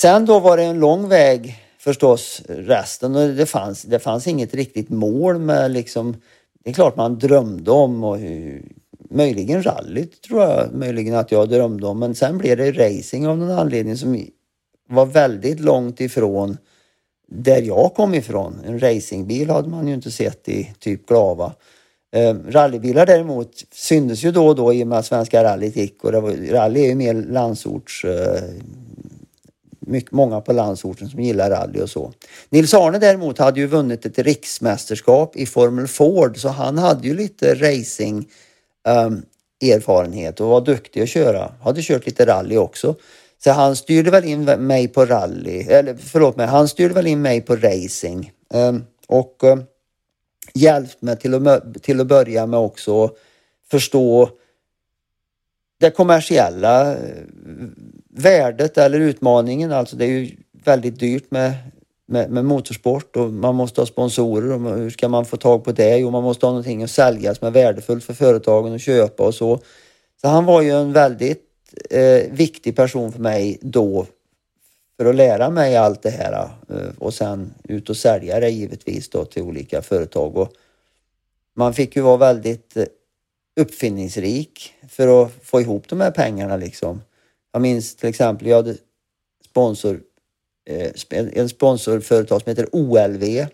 [0.00, 4.54] Sen då var det en lång väg förstås resten och det fanns, det fanns inget
[4.54, 6.16] riktigt mål med liksom
[6.64, 8.72] Det är klart man drömde om och hur-
[9.10, 13.38] möjligen rallyt tror jag möjligen att jag drömde om men sen blev det racing av
[13.38, 14.26] någon anledning som
[14.88, 16.56] var väldigt långt ifrån
[17.28, 18.60] där jag kom ifrån.
[18.66, 21.52] En racingbil hade man ju inte sett i typ Glava.
[22.14, 26.04] Eh, rallybilar däremot syntes ju då och då i och med att Svenska rallyt gick
[26.04, 28.42] och det var, rally är ju mer landsorts eh,
[29.86, 32.12] mycket, många på landsorten som gillar rally och så.
[32.50, 37.14] Nils Arne däremot hade ju vunnit ett riksmästerskap i Formel Ford så han hade ju
[37.14, 38.28] lite racing
[38.88, 39.22] ehm,
[39.64, 41.52] erfarenhet och var duktig att köra.
[41.62, 42.94] Hade kört lite rally också.
[43.44, 47.22] Så han styrde väl in mig på rally, eller förlåt mig, han styrde väl in
[47.22, 48.32] mig på racing.
[48.54, 49.64] Ehm, och um,
[50.54, 53.10] hjälpt mig till att, till att börja med också
[53.70, 54.28] förstå
[55.80, 56.98] det kommersiella eh,
[58.10, 59.72] värdet eller utmaningen.
[59.72, 60.30] Alltså det är ju
[60.64, 61.52] väldigt dyrt med,
[62.06, 64.52] med, med motorsport och man måste ha sponsorer.
[64.52, 65.98] Och hur ska man få tag på det?
[65.98, 69.34] Jo, man måste ha någonting att sälja som är värdefullt för företagen att köpa och
[69.34, 69.60] så.
[70.20, 71.44] Så han var ju en väldigt
[71.90, 74.06] eh, viktig person för mig då
[75.02, 76.32] för att lära mig allt det här
[76.68, 80.36] eh, och sen ut och sälja det givetvis då till olika företag.
[80.36, 80.52] Och
[81.56, 82.84] man fick ju vara väldigt eh,
[83.60, 87.02] uppfinningsrik för att få ihop de här pengarna liksom.
[87.52, 88.76] Jag minns till exempel, jag hade
[89.50, 90.00] sponsor,
[90.70, 93.46] eh, en sponsorföretag som heter OLV.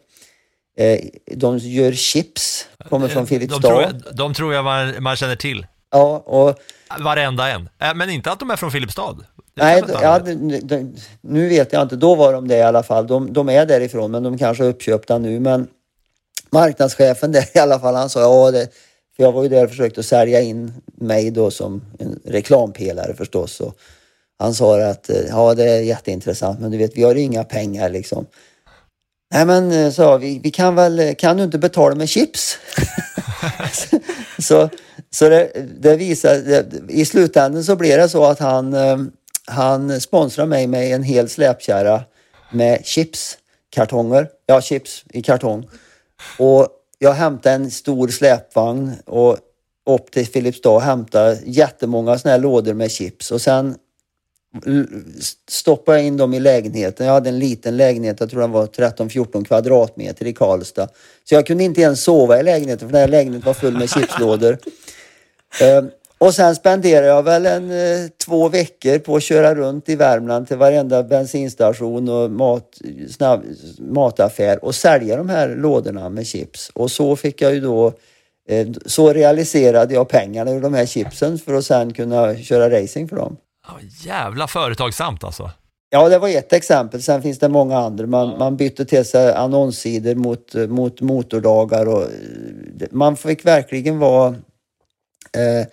[1.37, 3.61] De gör chips, kommer från De Filipstad.
[3.61, 5.67] tror, jag- de tror jag man, man känner till.
[5.91, 6.59] Ja, och
[7.01, 7.69] Varenda en.
[7.99, 9.17] Men inte att de är från Filipstad.
[9.59, 10.21] Nej, ja,
[11.21, 11.97] nu vet jag inte.
[11.97, 13.07] Då var de det i alla fall.
[13.07, 15.41] De, de är därifrån, men de kanske är uppköpta nu.
[15.41, 15.69] Men
[16.51, 18.69] marknadschefen där i alla fall, han sa ja, det,
[19.17, 23.61] för jag var ju där och försökte sälja in mig då som en reklampelare förstås.
[23.61, 23.79] Och
[24.39, 27.91] han sa att eh, ja, det är jätteintressant, men du vet, vi har inga pengar
[27.91, 28.27] liksom.
[29.35, 32.59] Nej men eh, sa vi, vi kan väl, eh, kan du inte betala med chips?
[34.39, 34.69] så
[35.11, 38.75] så det, det visar, det, i slutändan så blev det så att han,
[39.49, 42.05] han sponsrade mig med en hel släpkärra
[42.53, 44.29] med chipskartonger.
[44.47, 45.69] Ja, chips i kartong.
[46.39, 49.39] Och jag hämtade en stor släpvagn och
[49.87, 53.77] upp till Filipstad och hämtade jättemånga såna här lådor med chips och sen
[55.49, 57.07] stoppade jag in dem i lägenheten.
[57.07, 60.89] Jag hade en liten lägenhet, jag tror den var 13-14 kvadratmeter i Karlstad.
[61.25, 63.91] Så jag kunde inte ens sova i lägenheten för den här lägenheten var full med
[63.91, 64.59] chipslådor.
[66.19, 70.49] Och sen spenderade jag väl en eh, två veckor på att köra runt i Värmland
[70.49, 72.79] till varenda bensinstation och mat,
[73.11, 73.45] snabb,
[73.79, 76.71] mataffär och sälja de här lådorna med chips.
[76.75, 77.93] Och så fick jag ju då,
[78.49, 83.09] eh, så realiserade jag pengarna ur de här chipsen för att sen kunna köra racing
[83.09, 83.37] för dem.
[84.05, 85.51] Jävla företagsamt alltså.
[85.91, 87.03] Ja, det var ett exempel.
[87.03, 88.07] Sen finns det många andra.
[88.07, 94.29] Man, man bytte till sig annonssidor mot, mot motordagar och eh, man fick verkligen vara
[95.33, 95.67] eh,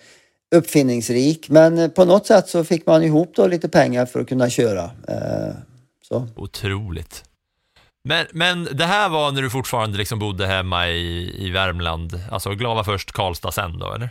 [0.56, 1.48] uppfinningsrik.
[1.48, 4.50] Men eh, på något sätt så fick man ihop då lite pengar för att kunna
[4.50, 4.84] köra.
[5.08, 5.54] Eh,
[6.08, 6.28] så.
[6.36, 7.24] Otroligt.
[8.04, 12.50] Men, men det här var när du fortfarande liksom bodde hemma i, i Värmland, alltså
[12.50, 14.10] Glava först, Karlstad sen då, eller?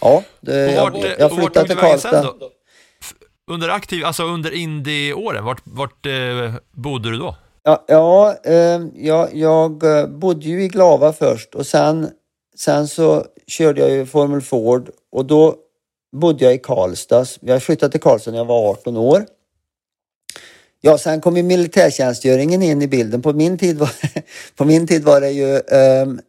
[0.00, 2.34] Ja, det, jag, vart- jag vart flyttade till Karlstad.
[3.50, 7.36] Under aktiv, alltså under indie-åren, vart, vart eh, bodde du då?
[7.62, 12.10] Ja, ja eh, jag, jag eh, bodde ju i Glava först och sen,
[12.56, 15.56] sen så körde jag ju Formel Ford och då
[16.12, 17.26] bodde jag i Karlstad.
[17.40, 19.26] Jag flyttade till Karlstad när jag var 18 år.
[20.80, 23.22] Ja, sen kom ju militärtjänstgöringen in i bilden.
[23.22, 23.90] På min tid var,
[24.56, 25.60] på min tid var det ju
[26.02, 26.20] um,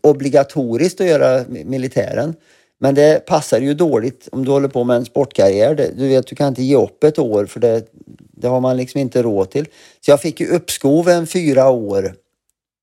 [0.00, 2.34] obligatoriskt att göra militären.
[2.80, 5.74] Men det passar ju dåligt om du håller på med en sportkarriär.
[5.96, 7.86] Du vet, du kan inte ge upp ett år för det,
[8.18, 9.66] det har man liksom inte råd till.
[10.00, 12.14] Så jag fick ju uppskov en fyra år.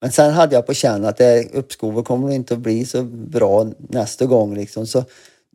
[0.02, 3.68] Men sen hade jag på känn att det uppskovet kommer inte att bli så bra
[3.78, 4.88] nästa gång liksom.
[4.88, 5.04] Så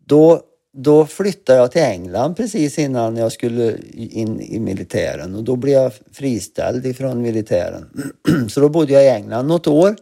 [0.06, 0.40] då,
[0.72, 5.74] då flyttade jag till England precis innan jag skulle in i militären och då blev
[5.74, 8.10] jag friställd ifrån militären.
[8.48, 9.96] så då bodde jag i England något år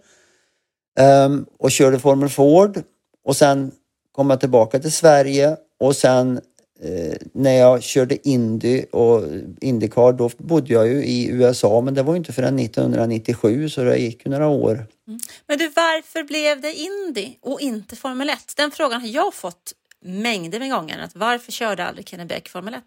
[1.27, 2.83] um, och körde Formel Ford
[3.25, 3.73] och sen
[4.13, 6.41] kom jag tillbaka till Sverige och sen
[6.83, 9.23] eh, när jag körde Indy och
[9.61, 13.85] Indycar då bodde jag ju i USA men det var ju inte förrän 1997 så
[13.85, 14.87] det gick ju några år.
[15.07, 15.21] Mm.
[15.47, 18.39] Men du, varför blev det Indy och inte Formel 1?
[18.57, 20.99] Den frågan har jag fått mängder med gånger.
[20.99, 22.83] Att varför körde aldrig Kenny Beck Formel 1?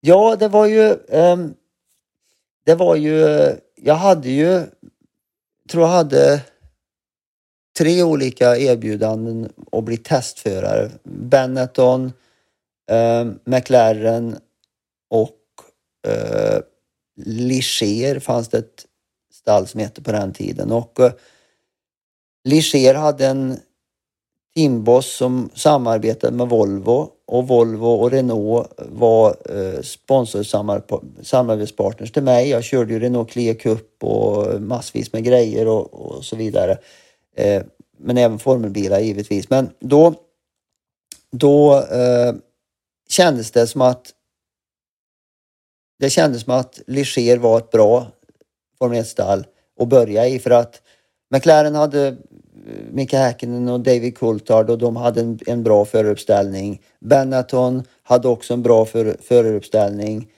[0.00, 0.96] Ja, det var ju...
[1.08, 1.54] Um,
[2.64, 3.26] det var ju...
[3.76, 4.62] Jag hade ju...
[5.68, 6.40] tror jag hade
[7.78, 10.90] tre olika erbjudanden att bli testförare.
[11.02, 12.12] Benetton,
[12.90, 14.36] eh, McLaren
[15.10, 15.38] och
[16.08, 16.58] eh,
[17.24, 18.86] Ligier fanns det ett
[19.32, 20.72] stall som hette på den tiden.
[20.72, 21.12] Och eh,
[22.44, 23.56] Ligier hade en
[24.54, 32.48] teamboss som samarbetade med Volvo och Volvo och Renault var eh, sponsorsamarbetspartners till mig.
[32.48, 36.78] Jag körde ju Renault Clio Cup och massvis med grejer och, och så vidare.
[37.36, 37.62] Eh,
[37.98, 39.50] men även formelbilar givetvis.
[39.50, 40.14] Men då,
[41.30, 42.34] då eh,
[43.08, 44.14] kändes det som att
[45.98, 48.06] det kändes som att Liger var ett bra
[48.78, 49.46] Formel 1-stall
[49.80, 50.82] att börja i för att
[51.30, 52.14] McLaren hade eh,
[52.90, 56.82] Mika Häkkinen och David Coulthard och de hade en, en bra föruppställning.
[57.00, 60.28] Benetton hade också en bra för, föruppställning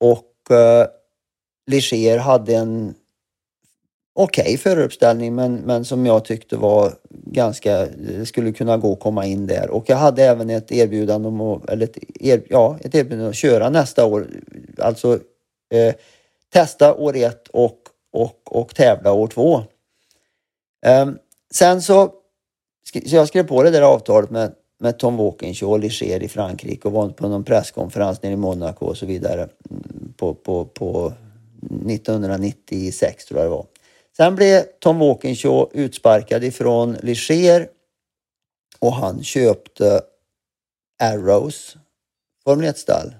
[0.00, 0.86] och eh,
[1.66, 2.94] Liger hade en
[4.22, 9.00] okej okay föruppställning men, men som jag tyckte var ganska, det skulle kunna gå att
[9.00, 9.70] komma in där.
[9.70, 13.36] Och jag hade även ett erbjudande om att, eller ett, er, ja, ett erbjudande att
[13.36, 14.26] köra nästa år.
[14.78, 15.18] Alltså
[15.74, 15.94] eh,
[16.52, 17.78] testa år ett och,
[18.12, 19.62] och, och tävla år två.
[20.86, 21.10] Eh,
[21.54, 22.12] sen så,
[23.06, 26.88] så jag skrev på det där avtalet med, med Tom Walkinshaw och Ligier i Frankrike
[26.88, 31.12] och var på någon presskonferens nere i Monaco och så vidare mm, på, på, på
[31.86, 33.66] 1996 tror jag det var.
[34.20, 37.68] Sen blev Tom Walkinshaw utsparkad ifrån Ligier
[38.78, 40.00] och han köpte
[41.02, 41.76] Arrows
[42.44, 43.14] Formel 1-stall.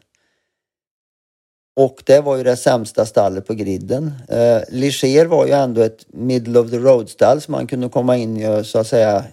[1.77, 4.13] Och det var ju det sämsta stallet på griden.
[4.29, 8.47] Eh, Ligier var ju ändå ett middle of the road-stall som man kunde komma in
[8.47, 9.25] och så att säga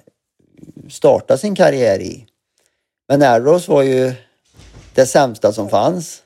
[0.90, 2.26] starta sin karriär i.
[3.08, 4.14] Men Arrows var ju
[4.94, 6.24] det sämsta som fanns.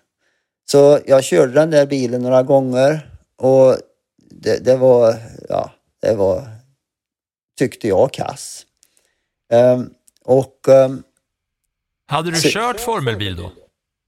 [0.71, 3.77] Så jag körde den där bilen några gånger och
[4.41, 5.15] det, det, var,
[5.49, 6.43] ja, det var,
[7.57, 8.65] tyckte jag, kass.
[9.53, 9.93] Um,
[10.25, 10.67] och...
[10.67, 11.03] Um,
[12.05, 13.51] Hade du så, kört formelbil då?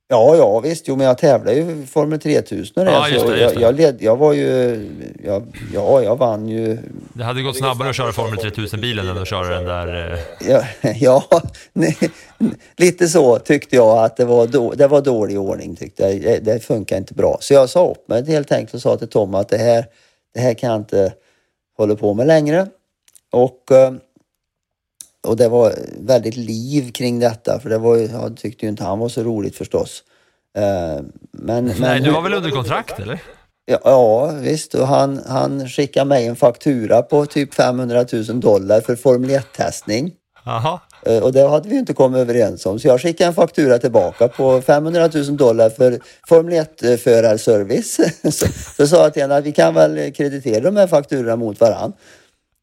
[0.08, 0.88] Ja, ja visst.
[0.88, 3.62] Jo, men jag tävlade ju Formel 3000 och ja, just det, just det.
[3.62, 4.90] Jag, jag, led, jag var ju...
[5.24, 5.44] Jag,
[5.74, 6.78] ja, jag vann ju...
[7.14, 10.14] Det hade gått snabbare att köra Formel 3000-bilen än att köra den där...
[10.14, 10.50] Eh...
[10.50, 10.64] Ja,
[11.00, 11.42] ja
[11.74, 11.98] nej,
[12.78, 16.22] lite så tyckte jag att det var, då, det var dålig ordning tyckte jag.
[16.22, 17.38] Det, det funkar inte bra.
[17.42, 19.86] Så jag sa upp mig helt enkelt och sa till Tom att det här
[20.34, 21.14] det här kan jag inte
[21.78, 22.68] hålla på med längre.
[23.32, 23.94] Och, eh,
[25.28, 29.00] och det var väldigt liv kring detta för det var jag tyckte ju inte han
[29.00, 30.04] var så roligt förstås.
[30.58, 33.20] Eh, men, Nej, men, du var väl under kontrakt eller?
[33.66, 38.82] Ja, ja visst, och han, han skickade mig en faktura på typ 500 000 dollar
[38.82, 40.12] för Formel 1-testning.
[40.46, 40.82] Aha.
[41.06, 42.80] Eh, och det hade vi inte kommit överens om.
[42.80, 48.02] Så jag skickade en faktura tillbaka på 500 000 dollar för Formel 1-förarservice.
[48.32, 51.60] så, så sa jag till henne att vi kan väl kreditera de här fakturorna mot
[51.60, 51.94] varann.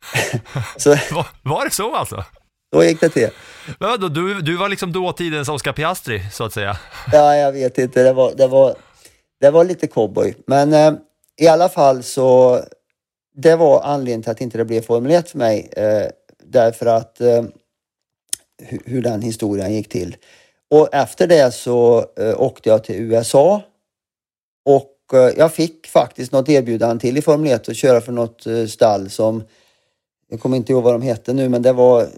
[0.77, 2.25] så, var, var det så alltså?
[2.73, 3.31] Då gick det till.
[3.79, 6.77] Men du, du var liksom dåtidens Oscar Piastri, så att säga?
[7.13, 8.03] Ja, jag vet inte.
[8.03, 8.75] Det var, det var,
[9.41, 10.35] det var lite cowboy.
[10.47, 10.93] Men eh,
[11.41, 12.61] i alla fall så,
[13.37, 15.71] det var anledningen till att inte det blev Formel 1 för mig.
[15.77, 16.07] Eh,
[16.45, 17.43] därför att eh,
[18.85, 20.17] hur den historien gick till.
[20.71, 23.63] Och efter det så eh, åkte jag till USA
[24.65, 28.47] och eh, jag fick faktiskt något erbjudande till i Formel 1 att köra för något
[28.47, 29.43] eh, stall som
[30.29, 32.09] jag kommer inte ihåg vad de hette nu men det var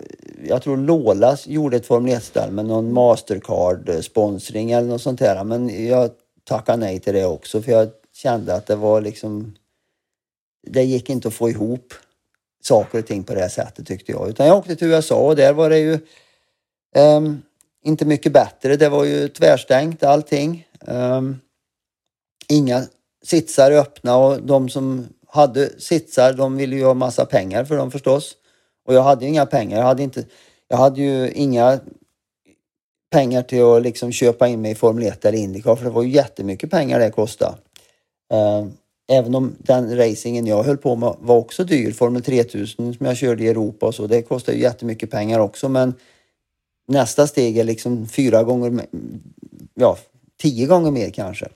[0.44, 5.44] jag tror Lola gjorde ett Formel 1-stall med någon Mastercard-sponsring eller något sånt där.
[5.44, 6.10] Men jag
[6.44, 9.54] tackade nej till det också för jag kände att det var liksom
[10.66, 11.94] det gick inte att få ihop
[12.62, 14.28] saker och ting på det här sättet tyckte jag.
[14.28, 15.98] Utan jag åkte till USA och där var det ju
[16.96, 17.42] Um,
[17.84, 18.76] inte mycket bättre.
[18.76, 20.66] Det var ju tvärstängt allting.
[20.80, 21.40] Um,
[22.48, 22.82] inga
[23.24, 27.90] sitsar öppna och de som hade sitsar de ville ju ha massa pengar för dem
[27.90, 28.36] förstås.
[28.86, 29.78] Och jag hade ju inga pengar.
[29.78, 30.24] Jag hade, inte,
[30.68, 31.80] jag hade ju inga
[33.10, 36.02] pengar till att liksom köpa in mig i Formel 1 eller Indycar för det var
[36.02, 37.56] ju jättemycket pengar det kostade.
[38.32, 38.72] Um,
[39.08, 41.92] Även om den racingen jag höll på med var också dyr.
[41.92, 44.06] Formel 3000 som jag körde i Europa och så.
[44.06, 45.94] Det kostade ju jättemycket pengar också men
[46.88, 48.86] nästa steg är liksom fyra gånger,
[49.74, 49.98] ja
[50.42, 51.48] tio gånger mer kanske.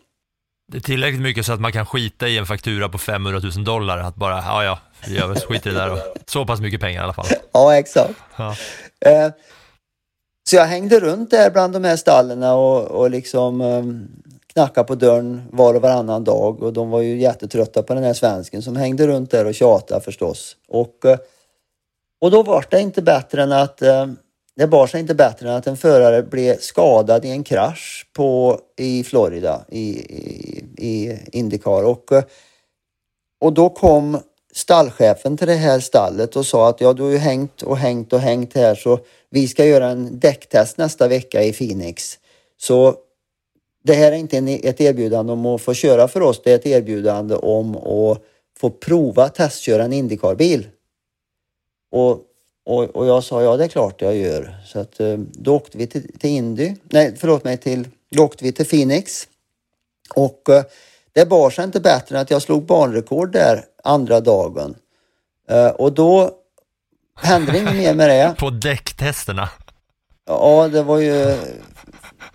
[0.73, 3.65] Det är tillräckligt mycket så att man kan skita i en faktura på 500 000
[3.65, 3.99] dollar.
[3.99, 5.93] Att bara, ja ja, vi gör väl skit i det där.
[5.93, 7.27] Och, så pass mycket pengar i alla fall.
[7.53, 8.15] Ja, exakt.
[8.37, 8.57] Ja.
[9.01, 9.31] Eh,
[10.51, 14.09] så jag hängde runt där bland de här stallen och, och liksom um,
[14.53, 18.15] knackade på dörren var och varannan dag och de var ju jättetrötta på den här
[18.15, 20.57] svensken som hängde runt där och tjatade förstås.
[20.69, 21.19] Och, eh,
[22.21, 24.07] och då var det inte bättre än att eh,
[24.57, 28.61] det bar sig inte bättre än att en förare blev skadad i en krasch på,
[28.77, 31.85] i Florida i, i, i Indycar.
[31.85, 32.25] Och, eh,
[33.41, 34.19] och då kom
[34.55, 38.13] stallchefen till det här stallet och sa att ja, du har ju hängt och hängt
[38.13, 38.99] och hängt här så
[39.31, 42.19] vi ska göra en däcktest nästa vecka i Phoenix.
[42.57, 42.95] Så
[43.85, 46.67] det här är inte ett erbjudande om att få köra för oss, det är ett
[46.67, 48.23] erbjudande om att
[48.59, 50.69] få prova testköra en Indycar-bil.
[51.91, 52.21] Och,
[52.67, 54.57] och, och jag sa ja, det är klart jag gör.
[54.67, 58.45] Så att, eh, då åkte vi till, till Indy, nej förlåt mig, till, då åkte
[58.45, 59.29] vi till Phoenix.
[60.15, 60.65] Och eh,
[61.13, 64.75] det bar sig inte bättre än att jag slog banrekord där andra dagen.
[65.49, 66.31] Eh, och då
[67.17, 68.35] hände det inget mer med det.
[68.39, 69.49] På däcktesterna.
[70.27, 71.37] Ja, det var ju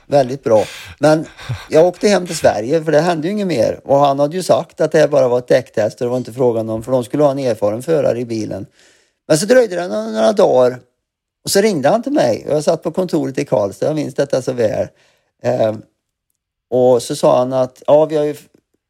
[0.05, 0.63] väldigt bra.
[0.99, 1.25] Men
[1.69, 3.79] jag åkte hem till Sverige för det hände ju inget mer.
[3.83, 6.33] Och han hade ju sagt att det bara var ett däcktest och det var inte
[6.33, 8.65] frågan om, för de skulle ha en erfaren förare i bilen.
[9.31, 10.79] Men så dröjde det några, några dagar
[11.43, 12.45] och så ringde han till mig.
[12.49, 14.87] Jag satt på kontoret i Karlstad, jag minns detta så väl.
[15.43, 15.75] Eh,
[16.69, 18.35] och så sa han att ja, vi har ju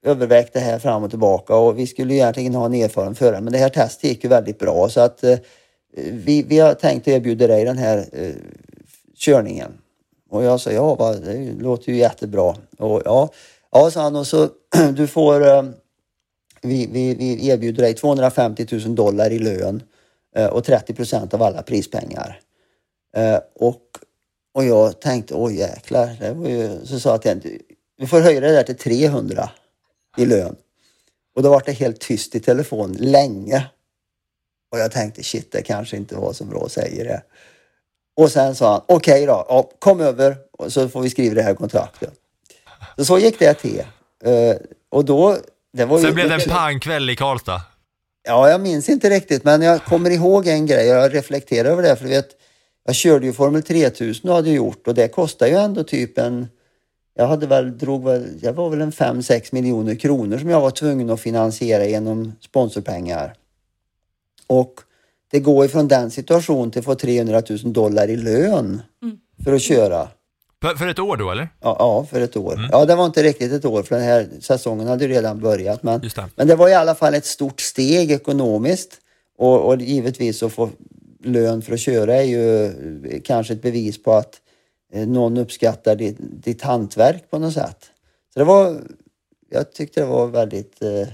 [0.05, 3.53] övervägt det här fram och tillbaka och vi skulle egentligen ha en erfaren förare men
[3.53, 5.37] det här testet gick ju väldigt bra så att eh,
[6.11, 8.33] vi, vi har tänkt erbjuda dig den här eh,
[9.15, 9.71] körningen.
[10.29, 12.55] Och jag sa ja, va, det låter ju jättebra.
[12.77, 13.29] Och ja,
[13.71, 14.49] ja sa han och så
[14.93, 15.63] du får eh,
[16.61, 19.90] vi, vi, vi erbjuder dig 250 000 dollar i lön eh,
[20.35, 22.39] Eh, och 30 procent av alla prispengar.
[23.17, 23.81] Eh, och,
[24.53, 27.61] och jag tänkte, åh jäklar, det var ju, så sa jag till
[28.01, 29.49] vi får höja det där till 300
[30.17, 30.55] i lön.
[31.35, 33.65] Och då var det helt tyst i telefon länge.
[34.71, 37.21] Och jag tänkte, shit, det kanske inte var så bra att säga det.
[38.15, 41.53] Och sen sa han, okej då, ja, kom över så får vi skriva det här
[41.53, 42.13] kontraktet.
[42.97, 43.83] Så, så gick det till.
[44.23, 44.55] Eh,
[44.89, 45.37] och då,
[45.73, 46.03] det var ju...
[46.03, 47.61] Sen blev det en pangkväll i Karlstad.
[48.23, 50.87] Ja, jag minns inte riktigt, men jag kommer ihåg en grej.
[50.87, 52.29] Jag reflekterar över det, för du vet,
[52.85, 56.47] jag körde ju Formel 3000 och hade gjort och det kostar ju ändå typ en...
[57.13, 60.71] Jag hade väl, drog väl, jag var väl en 5-6 miljoner kronor som jag var
[60.71, 63.33] tvungen att finansiera genom sponsorpengar.
[64.47, 64.73] Och
[65.31, 68.81] det går ifrån den situationen till att få 300 000 dollar i lön
[69.43, 70.07] för att köra.
[70.61, 71.49] För, för ett år då eller?
[71.59, 72.53] Ja, ja, för ett år.
[72.53, 72.69] Mm.
[72.71, 75.83] Ja, det var inte riktigt ett år för den här säsongen hade ju redan börjat.
[75.83, 76.29] Men, det.
[76.35, 78.97] men det var i alla fall ett stort steg ekonomiskt.
[79.37, 80.69] Och, och givetvis att få
[81.23, 84.41] lön för att köra är ju eh, kanske ett bevis på att
[84.93, 87.89] eh, någon uppskattar ditt, ditt hantverk på något sätt.
[88.33, 88.81] Så det var,
[89.49, 91.07] jag tyckte det var väldigt eh,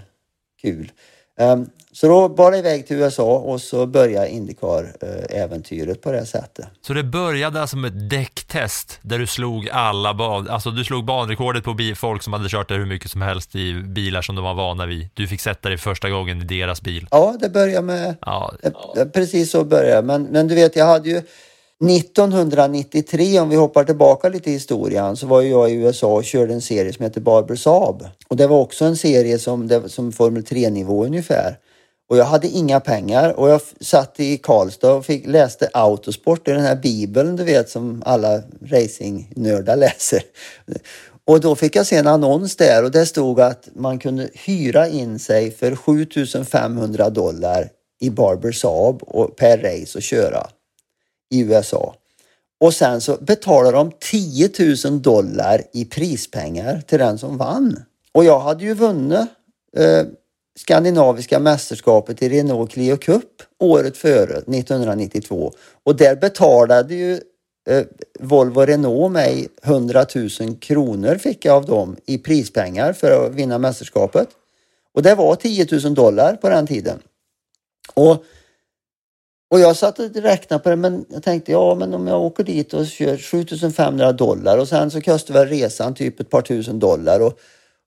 [0.62, 0.92] kul.
[1.40, 1.70] Ehm,
[2.00, 6.66] så då bar det iväg till USA och så började Indycar-äventyret på det sättet.
[6.82, 11.06] Så det började alltså med ett däcktest där du slog alla ban, alltså du slog
[11.06, 14.36] banrekordet på bil, folk som hade kört det hur mycket som helst i bilar som
[14.36, 15.10] de var vana vid.
[15.14, 17.08] Du fick sätta dig första gången i deras bil.
[17.12, 18.16] Ja, det började med...
[18.22, 20.08] Ja, Eh, Precis så började.
[20.08, 25.16] Men, men du vet, jag hade ju 1993, om vi hoppar tillbaka lite i historien,
[25.16, 28.08] så var jag i USA och körde en serie som heter Barber Saab.
[28.28, 31.58] Och det var också en serie som, som Formel 3-nivå ungefär.
[32.10, 36.52] Och jag hade inga pengar och jag satt i Karlstad och fick, läste Autosport i
[36.52, 40.22] den här bibeln du vet som alla racingnördar läser.
[41.26, 44.88] Och då fick jag se en annons där och det stod att man kunde hyra
[44.88, 50.48] in sig för 7500 dollar i Barber Saab och per race och köra
[51.30, 51.96] i USA.
[52.60, 54.50] Och sen så betalar de 10
[54.86, 57.84] 000 dollar i prispengar till den som vann.
[58.12, 59.28] Och jag hade ju vunnit
[59.78, 60.04] eh,
[60.58, 65.54] skandinaviska mästerskapet i Renault Clio Cup året före, 1992.
[65.84, 67.14] Och där betalade ju
[67.70, 67.84] eh,
[68.20, 70.30] Volvo Renault mig 100 000
[70.60, 74.28] kronor fick jag av dem i prispengar för att vinna mästerskapet.
[74.94, 77.00] Och det var 10 000 dollar på den tiden.
[77.94, 78.24] Och
[79.50, 82.44] och jag satt och räknade på det men jag tänkte ja men om jag åker
[82.44, 86.80] dit och kör 7500 dollar och sen så kostar väl resan typ ett par tusen
[86.80, 87.40] dollar och,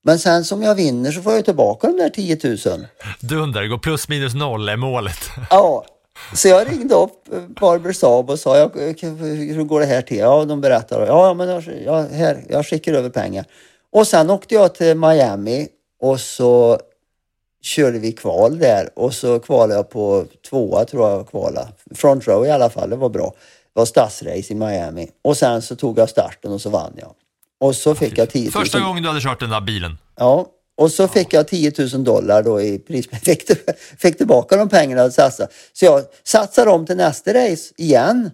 [0.03, 2.87] men sen som jag vinner så får jag tillbaka de där 10 000.
[3.19, 5.19] Dunder, gå plus minus noll är målet.
[5.49, 5.85] Ja,
[6.33, 10.17] så jag ringde upp eh, Barber Saab och sa, jag, hur går det här till?
[10.17, 11.05] Ja, de berättade.
[11.05, 13.45] Ja, men jag, jag, här, jag skickar över pengar.
[13.91, 15.67] Och sen åkte jag till Miami
[16.01, 16.79] och så
[17.61, 21.67] körde vi kval där och så kvalade jag på tvåa tror jag kvala.
[21.95, 23.33] Front row i alla fall, det var bra.
[23.73, 27.13] Det var stadsrace i Miami och sen så tog jag starten och så vann jag.
[27.61, 28.51] Och så fick jag 10 000.
[28.51, 29.97] Första gången du hade kört den där bilen.
[30.15, 30.45] Ja,
[30.77, 33.07] och så fick jag 10 000 dollar då i pris.
[33.23, 33.43] Fick,
[33.97, 35.49] fick tillbaka de pengarna jag satsade.
[35.73, 38.29] Så jag satsade om till nästa race igen.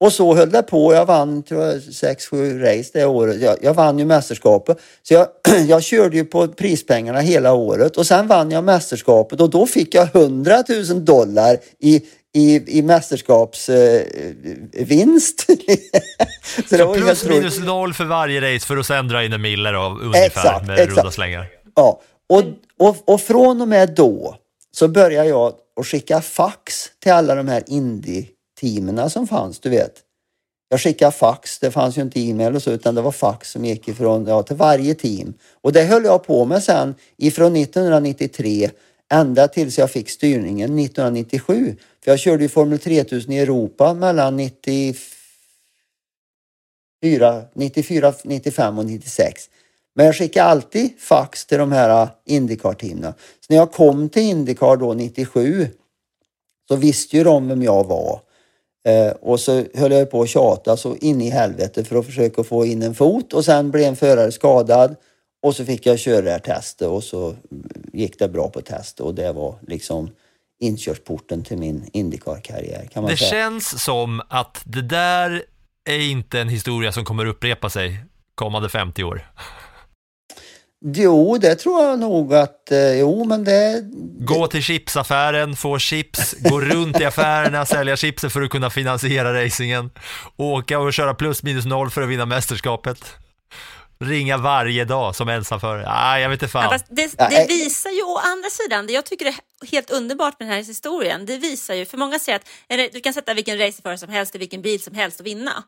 [0.00, 0.94] Och så höll det på.
[0.94, 3.40] Jag vann tror jag, sex, sju race det året.
[3.40, 4.78] Jag, jag vann ju mästerskapet.
[5.02, 5.26] Så jag,
[5.68, 9.94] jag körde ju på prispengarna hela året och sen vann jag mästerskapet och då fick
[9.94, 12.02] jag 100 000 dollar i,
[12.34, 15.44] i, i mästerskapsvinst.
[15.48, 15.56] Eh,
[16.68, 19.42] så det var plus minus noll för varje race för att sen dra in en
[19.42, 20.96] miller av ungefär exakt, med exakt.
[20.96, 21.46] runda slängar.
[21.74, 22.42] Ja, och,
[22.78, 24.36] och, och från och med då
[24.70, 29.92] så började jag att skicka fax till alla de här indie-teamen som fanns, du vet.
[30.68, 33.64] Jag skickade fax, det fanns ju inte e-mail och så, utan det var fax som
[33.64, 35.34] gick ifrån, ja, till varje team.
[35.60, 38.70] Och det höll jag på med sen ifrån 1993
[39.12, 41.76] ända tills jag fick styrningen 1997.
[42.04, 45.04] För jag körde ju Formel 3000 i Europa mellan 94,
[47.54, 49.48] 94, 95 och 96.
[49.94, 53.12] Men jag skickade alltid fax till de här äh, Indycar-teamen.
[53.12, 55.66] Så när jag kom till Indycar då 97
[56.68, 58.20] så visste ju de vem jag var.
[58.84, 62.44] Eh, och så höll jag på att tjata så in i helvete för att försöka
[62.44, 64.96] få in en fot och sen blev en förare skadad
[65.42, 67.36] och så fick jag köra det här testet och så
[67.92, 70.10] gick det bra på testet och det var liksom
[70.60, 73.30] inkörsporten till min Indycar-karriär kan man det säga.
[73.30, 75.42] Det känns som att det där
[75.84, 79.26] är inte en historia som kommer upprepa sig kommande 50 år.
[80.84, 83.82] Jo, det tror jag nog att, eh, jo men det...
[84.18, 89.44] Gå till chipsaffären, få chips, gå runt i affärerna, sälja chipsen för att kunna finansiera
[89.44, 89.90] racingen,
[90.36, 93.16] åka och köra plus minus noll för att vinna mästerskapet.
[94.02, 95.84] Ringa varje dag som ensamförare.
[95.88, 96.68] Ah, jag vet inte fan.
[96.70, 99.34] Ja, det, det, visar ju å andra sidan, det jag tycker är
[99.70, 103.12] helt underbart med den här historien, det visar ju, för många säger att du kan
[103.12, 105.64] sätta vilken racerförare som helst i vilken bil som helst och vinna.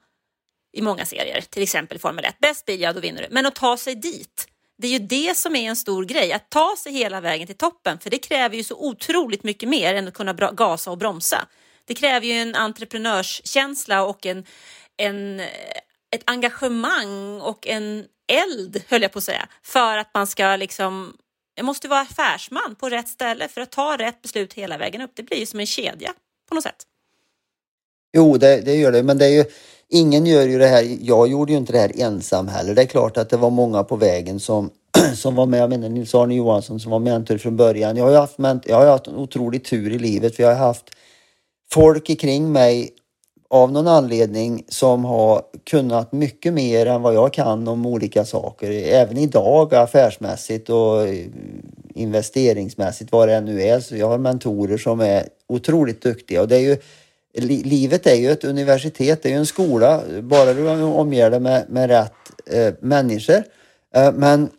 [0.72, 2.34] I många serier, till exempel Formel 1.
[2.38, 3.28] Bäst bil, ja då vinner du.
[3.30, 6.50] Men att ta sig dit, det är ju det som är en stor grej, att
[6.50, 10.08] ta sig hela vägen till toppen, för det kräver ju så otroligt mycket mer än
[10.08, 11.46] att kunna gasa och bromsa.
[11.84, 14.44] Det kräver ju en entreprenörskänsla och en,
[14.96, 15.42] en,
[16.14, 21.16] ett engagemang och en eld, höll jag på att säga, för att man ska liksom
[21.54, 25.10] jag måste vara affärsman på rätt ställe för att ta rätt beslut hela vägen upp.
[25.14, 26.12] Det blir ju som en kedja
[26.48, 26.82] på något sätt.
[28.16, 29.44] Jo, det, det gör det, men det är ju
[29.88, 30.96] ingen gör ju det här.
[31.00, 32.74] Jag gjorde ju inte det här ensam heller.
[32.74, 34.70] Det är klart att det var många på vägen som,
[35.14, 35.60] som var med.
[35.60, 37.96] Jag menar Nils-Arne Johansson som var mentor från början.
[37.96, 40.90] Jag har, haft, jag har haft en otrolig tur i livet för jag har haft
[41.72, 42.90] folk kring mig
[43.54, 48.70] av någon anledning som har kunnat mycket mer än vad jag kan om olika saker.
[48.70, 51.26] Även idag affärsmässigt och eh,
[51.94, 53.80] investeringsmässigt vad det nu är.
[53.80, 56.76] Så jag har mentorer som är otroligt duktiga och det är ju
[57.62, 61.90] livet är ju ett universitet, det är ju en skola, bara du omger med, med
[61.90, 62.12] rätt
[62.50, 63.44] eh, människor.
[63.94, 64.50] Eh, men,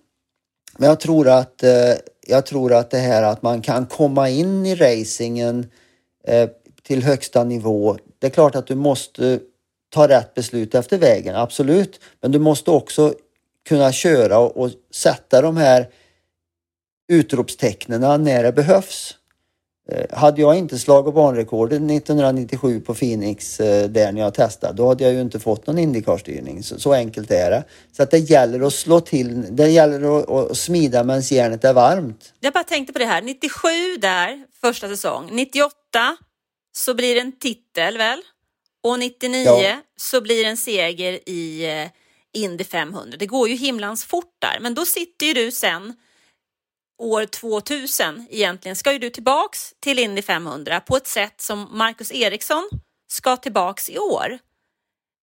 [0.77, 1.93] men jag tror att eh,
[2.27, 5.67] jag tror att det här att man kan komma in i racingen
[6.27, 6.49] eh,
[6.83, 7.97] till högsta nivå.
[8.20, 9.39] Det är klart att du måste
[9.89, 11.99] ta rätt beslut efter vägen, absolut.
[12.22, 13.13] Men du måste också
[13.68, 15.88] kunna köra och, och sätta de här
[17.07, 19.16] utropstecknen när det behövs.
[19.91, 24.88] Eh, hade jag inte slagit banrekordet 1997 på Phoenix eh, där när jag testade, då
[24.88, 26.63] hade jag ju inte fått någon Indycar-styrning.
[26.63, 27.63] Så, så, enkelt är det.
[27.91, 31.74] Så att det gäller att slå till, det gäller att, att smida medan järnet är
[31.74, 32.34] varmt.
[32.39, 33.68] Jag bara tänkte på det här, 97
[34.01, 36.18] där, första säsong, 98
[36.76, 38.21] så blir det en titel väl?
[38.84, 39.78] Och 99 ja.
[39.97, 41.89] så blir det en seger i eh,
[42.34, 43.17] Indy 500.
[43.19, 45.93] Det går ju himlans fort där, men då sitter ju du sen
[46.97, 52.11] år 2000 egentligen ska ju du tillbaks till Indy 500 på ett sätt som Marcus
[52.11, 52.69] Eriksson
[53.07, 54.39] ska tillbaks i år.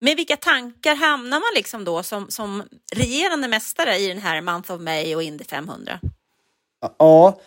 [0.00, 2.62] Med vilka tankar hamnar man liksom då som, som
[2.94, 6.00] regerande mästare i den här Month of May och Indy 500?
[6.98, 7.40] Ja,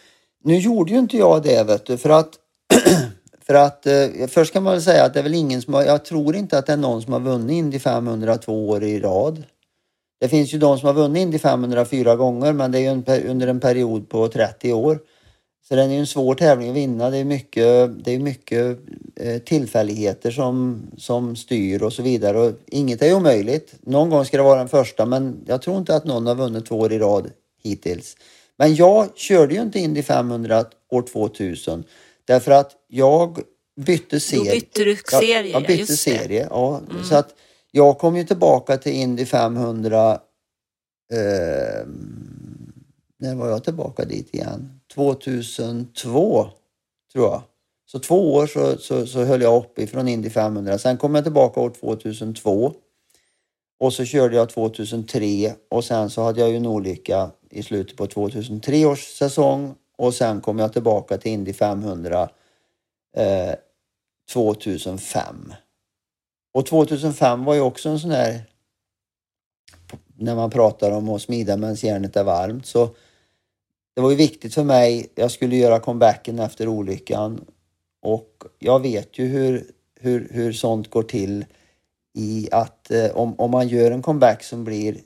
[0.44, 2.40] nu gjorde ju inte jag det vet du för att
[3.48, 5.84] för att eh, först kan man väl säga att det är väl ingen som har,
[5.84, 9.00] jag tror inte att det är någon som har vunnit Indy 500 två år i
[9.00, 9.44] rad.
[10.20, 12.88] Det finns ju de som har vunnit Indy 500 fyra gånger men det är ju
[12.88, 15.00] en, under en period på 30 år.
[15.68, 17.10] Så den är ju en svår tävling att vinna.
[17.10, 18.80] Det är mycket, det är mycket
[19.16, 22.40] eh, tillfälligheter som, som styr och så vidare.
[22.40, 23.76] Och inget är omöjligt.
[23.82, 26.66] Någon gång ska det vara den första men jag tror inte att någon har vunnit
[26.66, 27.32] två år i rad
[27.64, 28.18] hittills.
[28.58, 31.84] Men jag körde ju inte Indy 500 år 2000
[32.28, 33.40] därför att jag
[33.86, 34.52] bytte serie.
[34.52, 35.98] bytte du Jag- serie, Jag, bytte just det.
[35.98, 36.82] serie, ja.
[36.92, 37.04] Mm.
[37.04, 37.36] Så att
[37.72, 40.12] jag kom ju tillbaka till Indy 500
[41.14, 41.86] eh,
[43.20, 44.80] när var jag tillbaka dit igen?
[44.94, 46.48] 2002
[47.14, 47.42] tror jag.
[47.86, 50.78] Så två år så, så, så höll jag upp ifrån Indy 500.
[50.78, 52.74] Sen kom jag tillbaka år 2002.
[53.80, 57.98] Och så körde jag 2003 och sen så hade jag ju en olycka i slutet
[57.98, 62.30] på 2003 års säsong och sen kom jag tillbaka till Indy 500
[63.18, 63.54] eh,
[64.34, 65.54] 2005.
[66.54, 68.42] Och 2005 var ju också en sån här
[70.18, 72.90] när man pratar om att smida medan järnet är varmt så
[73.96, 75.12] det var ju viktigt för mig.
[75.16, 77.46] Jag skulle göra comebacken efter olyckan
[78.02, 81.46] och jag vet ju hur, hur, hur sånt går till
[82.18, 84.98] i att eh, om, om man gör en comeback som blir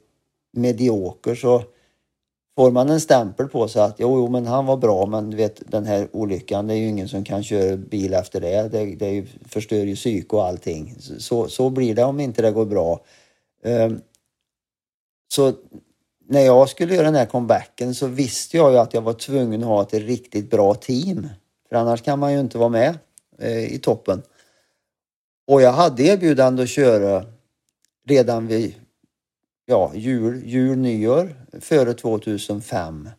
[0.51, 1.63] medioker så
[2.59, 5.37] får man en stämpel på sig att jo, jo men han var bra men du
[5.37, 8.69] vet den här olyckan det är ju ingen som kan köra bil efter det.
[8.69, 10.95] Det, det är ju, förstör ju psyk och allting.
[10.99, 12.99] Så, så, blir det om inte det går bra.
[13.63, 14.01] Um,
[15.33, 15.53] så
[16.27, 19.61] när jag skulle göra den här comebacken så visste jag ju att jag var tvungen
[19.61, 21.29] att ha ett riktigt bra team.
[21.69, 22.97] För annars kan man ju inte vara med
[23.37, 24.21] eh, i toppen.
[25.47, 27.25] Och jag hade erbjudande att köra
[28.07, 28.73] redan vid
[29.69, 33.09] ja, jul, jul, nyår före 2005.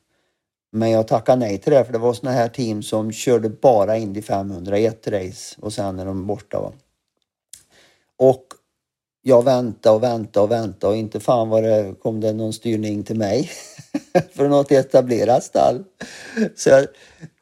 [0.73, 3.97] Men jag tackade nej till det för det var såna här team som körde bara
[3.97, 6.61] Indy 500 i ett race och sen är de borta.
[6.61, 6.73] Va?
[8.17, 8.45] Och
[9.23, 13.03] jag väntade och väntade och väntade och inte fan var det, kom det någon styrning
[13.03, 13.51] till mig
[14.33, 15.85] från något etablerat stall.
[16.57, 16.87] Så jag,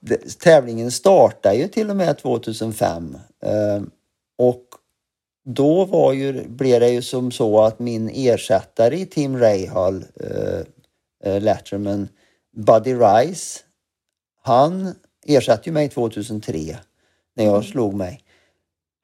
[0.00, 3.18] det, tävlingen startade ju till och med 2005.
[3.42, 3.82] Eh,
[4.38, 4.67] och
[5.50, 10.60] då var ju, blev det ju som så att min ersättare i Team Rahal, eh,
[11.24, 12.08] eh, Letterman,
[12.56, 13.60] Buddy Rice,
[14.42, 14.94] han
[15.26, 16.78] ersatte ju mig 2003
[17.36, 18.24] när jag slog mig.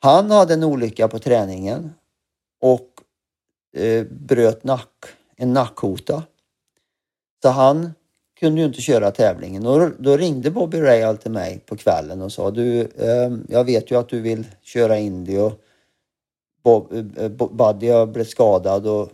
[0.01, 1.93] Han hade en olycka på träningen
[2.61, 2.89] och
[3.77, 5.05] eh, bröt nack,
[5.37, 6.23] en nackhota.
[7.43, 7.93] Så han
[8.41, 12.33] kunde ju inte köra tävlingen och då ringde Bobby Rahal till mig på kvällen och
[12.33, 15.64] sa du, eh, jag vet ju att du vill köra Indy och
[16.65, 19.11] Eh, Buddy har blivit skadad och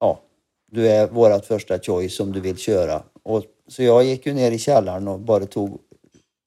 [0.00, 0.20] ja,
[0.70, 3.02] du är vårat första choice om du vill köra.
[3.22, 5.78] Och, så jag gick ju ner i källaren och bara tog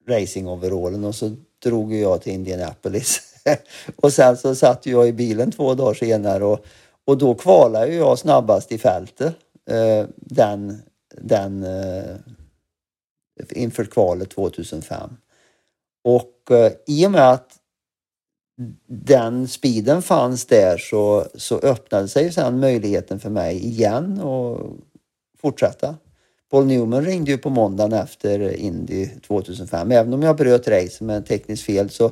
[0.07, 3.21] racingoverallen och så drog ju jag till Indianapolis.
[3.95, 6.65] och sen så satt ju jag i bilen två dagar senare och,
[7.05, 9.35] och då kvalade ju jag snabbast i fältet.
[9.69, 10.81] Eh, den,
[11.21, 12.15] den eh,
[13.49, 15.17] inför kvalet 2005.
[16.03, 17.60] Och eh, i och med att
[18.87, 24.59] den speeden fanns där så, så öppnade sig sen möjligheten för mig igen att
[25.41, 25.95] fortsätta.
[26.51, 29.91] Paul Newman ringde ju på måndagen efter Indy 2005.
[29.91, 32.11] Även om jag bröt race med tekniskt fel så,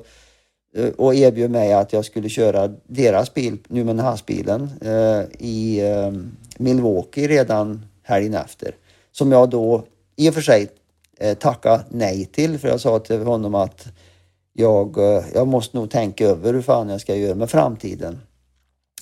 [0.76, 6.12] eh, och erbjöd mig att jag skulle köra deras bil, Newman Haas-bilen, eh, i eh,
[6.58, 8.76] Milwaukee redan helgen efter.
[9.12, 9.84] Som jag då
[10.16, 10.68] i och för sig
[11.20, 13.88] eh, tackade nej till för jag sa till honom att
[14.60, 18.20] jag, eh, jag måste nog tänka över hur fan jag ska göra med framtiden.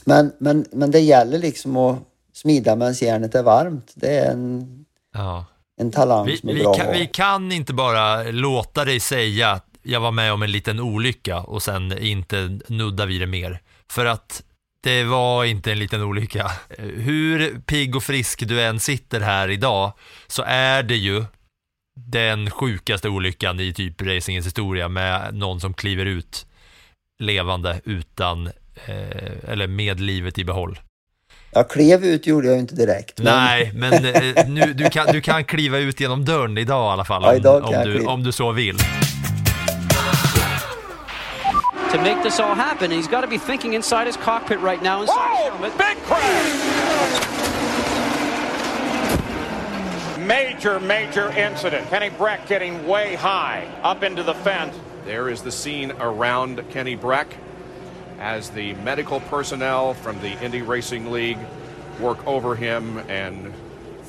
[0.06, 1.98] Men, men, men det gäller liksom att
[2.34, 3.92] smida medan järnet är varmt.
[3.96, 4.68] Det är en,
[5.14, 5.46] Ja.
[5.82, 9.52] en talang Vi, som är vi, bra kan, vi kan inte bara låta dig säga
[9.52, 13.62] att jag var med om en liten olycka och sen inte nudda vid det mer.
[13.92, 14.44] För att
[14.84, 16.52] det var inte en liten olycka.
[16.78, 19.92] Hur pigg och frisk du än sitter här idag
[20.28, 21.24] så är det ju
[22.06, 26.46] den sjukaste olyckan i typ racingens historia med någon som kliver ut
[27.24, 28.48] levande utan,
[28.86, 30.80] eh, eller med livet i behåll.
[31.52, 33.18] Jag klev ut gjorde jag inte direkt.
[33.18, 36.94] men- Nej, men eh, nu, du, kan, du kan kliva ut genom dörren idag i
[36.94, 38.12] alla fall, Ja, om, idag kan om, du, kliva.
[38.12, 38.78] om du så vill.
[41.92, 45.02] To make this all happen, he's got to be thinking inside his cockpit right now.
[45.02, 45.72] Inside his helmet.
[45.78, 47.37] Big crash!
[50.28, 51.88] Major, major incident.
[51.88, 54.78] Kenny Breck getting way high up into the fence.
[55.06, 57.28] There is the scene around Kenny Breck
[58.20, 61.38] as the medical personnel from the Indy Racing League
[62.02, 63.54] work over him and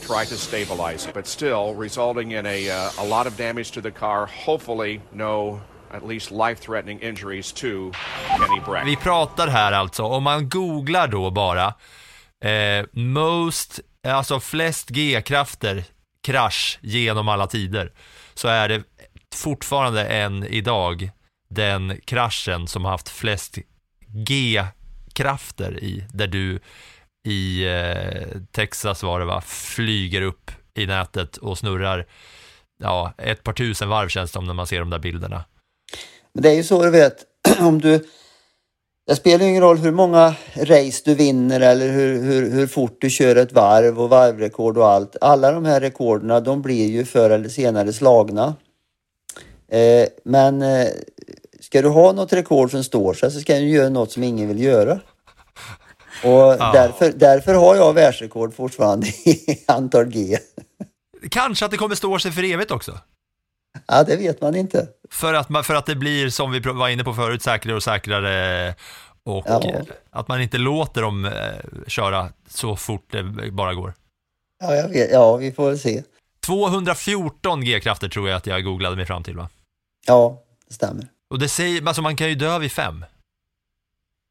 [0.01, 1.13] try to stabilize him.
[1.15, 4.27] But still, resulting in a, uh, a lot of damage to the car.
[4.27, 5.61] Hopefully, no
[5.93, 7.93] at least life-threatening injuries to
[8.29, 8.85] Kenny Breck.
[8.85, 11.75] Vi pratar här alltså, om man googlar då bara,
[12.45, 15.85] eh, most, alltså flest G-krafter,
[16.27, 17.93] krasch genom alla tider,
[18.35, 18.83] så är det
[19.35, 21.11] fortfarande än idag
[21.51, 23.59] den kraschen som har haft flest
[24.07, 26.61] G-krafter i, där du
[27.29, 32.07] i eh, Texas var det va, flyger upp i nätet och snurrar
[32.83, 35.45] ja, ett par tusen varv känns det som när man ser de där bilderna.
[36.33, 37.25] Men det är ju så du vet,
[37.61, 38.09] om du...
[39.09, 43.11] Det spelar ingen roll hur många race du vinner eller hur, hur, hur fort du
[43.11, 45.17] kör ett varv och varvrekord och allt.
[45.21, 48.55] Alla de här rekorden de blir ju förr eller senare slagna.
[49.69, 50.89] Eh, men eh,
[51.61, 54.49] ska du ha något rekord som står sig så ska du göra något som ingen
[54.49, 54.93] vill göra.
[56.25, 56.71] Och Ja.
[56.73, 60.39] därför, därför har jag världsrekord fortfarande i antal G.
[61.31, 62.99] Kanske att det kommer stå sig för evigt också.
[63.87, 64.89] Ja, det vet man inte.
[65.11, 67.83] För att, man, för att det blir, som vi var inne på förut, säkrare och
[67.83, 68.75] säkrare
[69.25, 69.73] och Ja.
[70.11, 71.33] att man inte låter dem eh,
[71.87, 73.23] köra så fort det
[73.53, 73.95] bara går.
[74.61, 75.11] Ja, jag vet.
[75.13, 76.03] ja, vi får väl se.
[76.47, 79.49] 214 G-krafter tror jag att jag googlade mig fram till va?
[80.07, 81.07] Ja, det stämmer.
[81.31, 83.05] Och det säger, alltså man kan ju dö vid fem.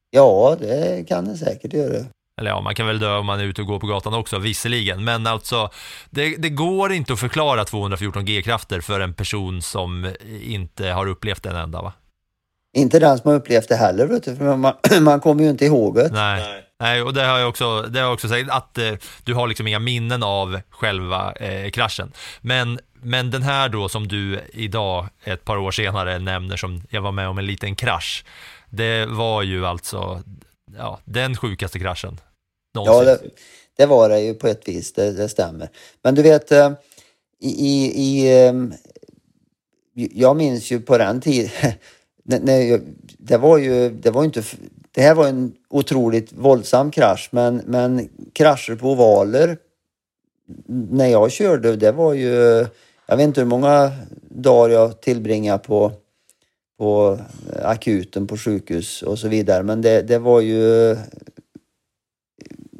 [0.09, 2.05] Ja, det kan det säkert göra.
[2.37, 4.39] Eller ja, man kan väl dö om man är ute och går på gatan också,
[4.39, 5.03] visserligen.
[5.03, 5.69] Men alltså,
[6.09, 11.45] det, det går inte att förklara 214 G-krafter för en person som inte har upplevt
[11.45, 11.93] en enda va?
[12.77, 15.65] Inte den som har upplevt det heller, vet du, för man, man kommer ju inte
[15.65, 16.09] ihåg det.
[16.13, 16.63] Nej.
[16.79, 19.47] Nej, och det har jag också, det har jag också sagt, att eh, du har
[19.47, 22.11] liksom inga minnen av själva eh, kraschen.
[22.41, 27.01] Men, men den här då som du idag, ett par år senare, nämner som jag
[27.01, 28.25] var med om en liten krasch.
[28.69, 30.21] Det var ju alltså,
[30.77, 32.19] ja, den sjukaste kraschen
[32.85, 33.19] Ja, det,
[33.77, 35.69] det var det ju på ett vis, det, det stämmer.
[36.01, 36.71] Men du vet, eh,
[37.39, 38.73] i, i, i, ehm,
[39.93, 41.51] jag minns ju på den tiden,
[42.23, 42.81] när-
[43.17, 44.43] det var ju, det var inte,
[44.91, 49.57] det här var en otroligt våldsam krasch, men, men krascher på ovaler
[50.67, 52.65] när jag körde, det var ju,
[53.07, 53.91] jag vet inte hur många
[54.29, 55.91] dagar jag tillbringade på,
[56.77, 57.19] på
[57.63, 60.95] akuten på sjukhus och så vidare, men det, det var ju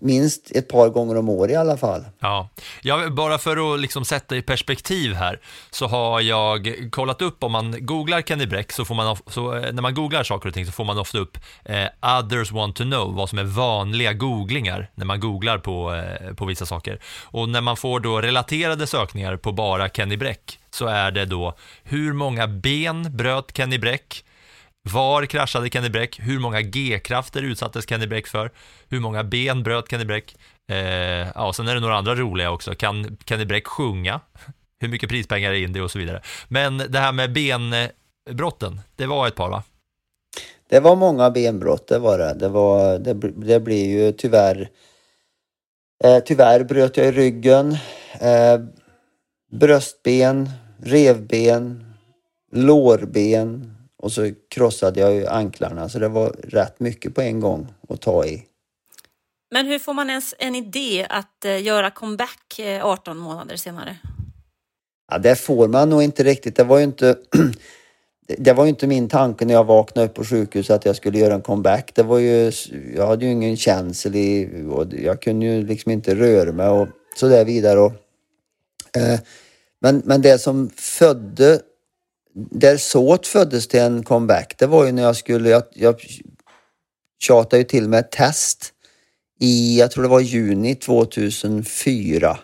[0.01, 2.05] minst ett par gånger om året i alla fall.
[2.19, 2.49] Ja,
[2.81, 5.39] jag, bara för att liksom sätta i perspektiv här
[5.71, 9.73] så har jag kollat upp om man googlar Kenny Bräck så får man, så, eh,
[9.73, 12.83] när man googlar saker och ting så får man ofta upp eh, others want to
[12.83, 16.99] know, vad som är vanliga googlingar när man googlar på, eh, på vissa saker.
[17.23, 21.53] Och när man får då relaterade sökningar på bara Kenny Bräck så är det då
[21.83, 24.23] hur många ben bröt Kenny Bräck?
[24.93, 26.19] Var kraschade Kenny Bräck?
[26.19, 28.51] Hur många G-krafter utsattes Kenny Bräck för?
[28.89, 30.35] Hur många ben bröt Kenny Bräck?
[30.69, 30.77] Eh,
[31.35, 32.75] ja, sen är det några andra roliga också.
[32.75, 34.19] Kan Kenny Bräck sjunga?
[34.79, 36.21] Hur mycket prispengar är in det och så vidare.
[36.47, 39.63] Men det här med benbrotten, det var ett par va?
[40.69, 42.33] Det var många benbrott, det var det.
[42.33, 44.69] Det, var, det, det blev ju tyvärr...
[46.03, 47.77] Eh, tyvärr bröt jag i ryggen,
[48.19, 48.59] eh,
[49.51, 50.49] bröstben,
[50.83, 51.93] revben,
[52.51, 55.89] lårben och så krossade jag ju anklarna.
[55.89, 58.43] Så det var rätt mycket på en gång att ta i.
[59.51, 63.97] Men hur får man ens en idé att eh, göra comeback eh, 18 månader senare?
[65.11, 66.55] Ja, det får man nog inte riktigt.
[66.55, 67.15] Det var ju inte...
[68.37, 71.19] Det var ju inte min tanke när jag vaknade upp på sjukhus att jag skulle
[71.19, 71.91] göra en comeback.
[71.95, 72.51] Det var ju...
[72.95, 74.49] Jag hade ju ingen känsel i...
[74.71, 77.79] Och jag kunde ju liksom inte röra mig och så där vidare.
[77.79, 77.91] Och,
[78.97, 79.19] eh,
[79.79, 81.61] men, men det som födde...
[82.37, 85.49] Där såt föddes till en comeback, det var ju när jag skulle...
[85.49, 85.95] Jag, jag
[87.19, 88.73] tjatade ju till med ett test
[89.39, 92.37] i, jag tror det var juni 2004.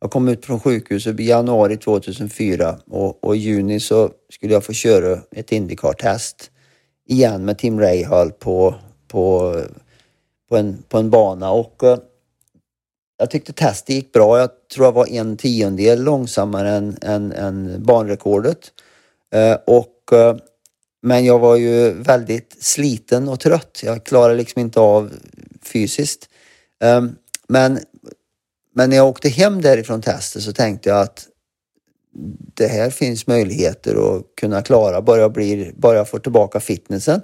[0.00, 4.64] Jag kom ut från sjukhuset i januari 2004 och, och i juni så skulle jag
[4.64, 6.50] få köra ett Indycar-test
[7.08, 8.74] igen med Tim Rahal på,
[9.08, 9.56] på,
[10.48, 11.98] på, en, på en bana och eh,
[13.18, 14.38] jag tyckte testet gick bra.
[14.38, 18.72] Jag tror jag var en tiondel långsammare än, än, än banrekordet.
[19.34, 20.36] Eh, och, eh,
[21.02, 23.80] men jag var ju väldigt sliten och trött.
[23.84, 25.12] Jag klarade liksom inte av
[25.62, 26.28] fysiskt.
[26.80, 27.16] Ehm,
[27.48, 27.78] men
[28.74, 31.26] men när jag åkte hem därifrån testet så tänkte jag att
[32.54, 37.20] det här finns möjligheter att kunna klara bara jag, blir, bara jag får tillbaka fitnessen.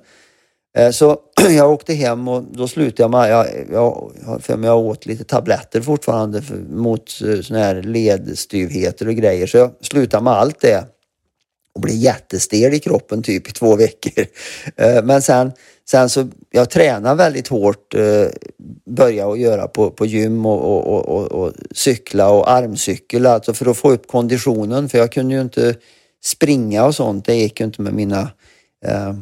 [0.76, 1.18] Eh, så
[1.50, 5.24] jag åkte hem och då slutade jag med, jag, jag, för mig jag åt lite
[5.24, 7.08] tabletter fortfarande för, mot
[7.42, 9.46] såna här ledstyvheter och grejer.
[9.46, 10.84] Så jag slutade med allt det
[11.76, 14.26] och blev jättestel i kroppen typ i två veckor.
[14.76, 15.52] Eh, men sen,
[15.88, 18.26] sen så, jag tränar väldigt hårt, eh,
[18.86, 23.70] började att göra på, på gym och, och, och, och, cykla och armcykel alltså för
[23.70, 25.74] att få upp konditionen för jag kunde ju inte
[26.24, 28.30] springa och sånt, det gick ju inte med mina,
[28.86, 29.14] eh,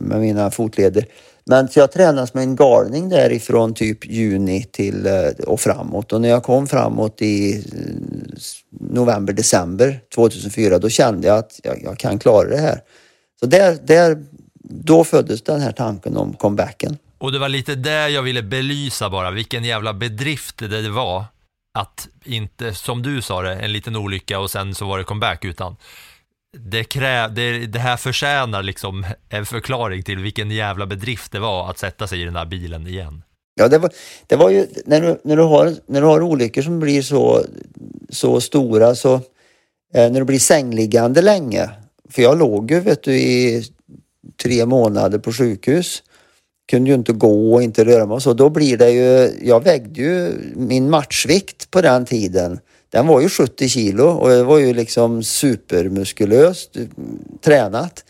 [0.00, 1.06] med mina fotleder.
[1.50, 6.20] Men så jag tränade som en galning därifrån typ juni till eh, och framåt och
[6.20, 7.60] när jag kom framåt i eh,
[8.80, 12.80] november, december 2004 då kände jag att jag, jag kan klara det här.
[13.40, 14.24] Så där, där,
[14.62, 16.98] då föddes den här tanken om comebacken.
[17.18, 21.24] Och det var lite det jag ville belysa bara, vilken jävla bedrift det var
[21.74, 25.44] att inte, som du sa det, en liten olycka och sen så var det comeback,
[25.44, 25.76] utan
[26.60, 31.70] det, krä, det, det här förtjänar liksom en förklaring till vilken jävla bedrift det var
[31.70, 33.22] att sätta sig i den där bilen igen.
[33.54, 33.90] Ja, det var,
[34.26, 37.44] det var ju när du, när, du har, när du har olyckor som blir så,
[38.08, 39.14] så stora så
[39.94, 41.70] eh, när du blir sängliggande länge.
[42.10, 43.64] För jag låg ju vet du i
[44.42, 46.02] tre månader på sjukhus.
[46.70, 48.34] Kunde ju inte gå och inte röra mig och så.
[48.34, 52.60] Då blir det ju, jag vägde ju min matchvikt på den tiden.
[52.96, 56.76] Den var ju 70 kilo och det var ju liksom supermuskulöst
[57.44, 58.04] tränat.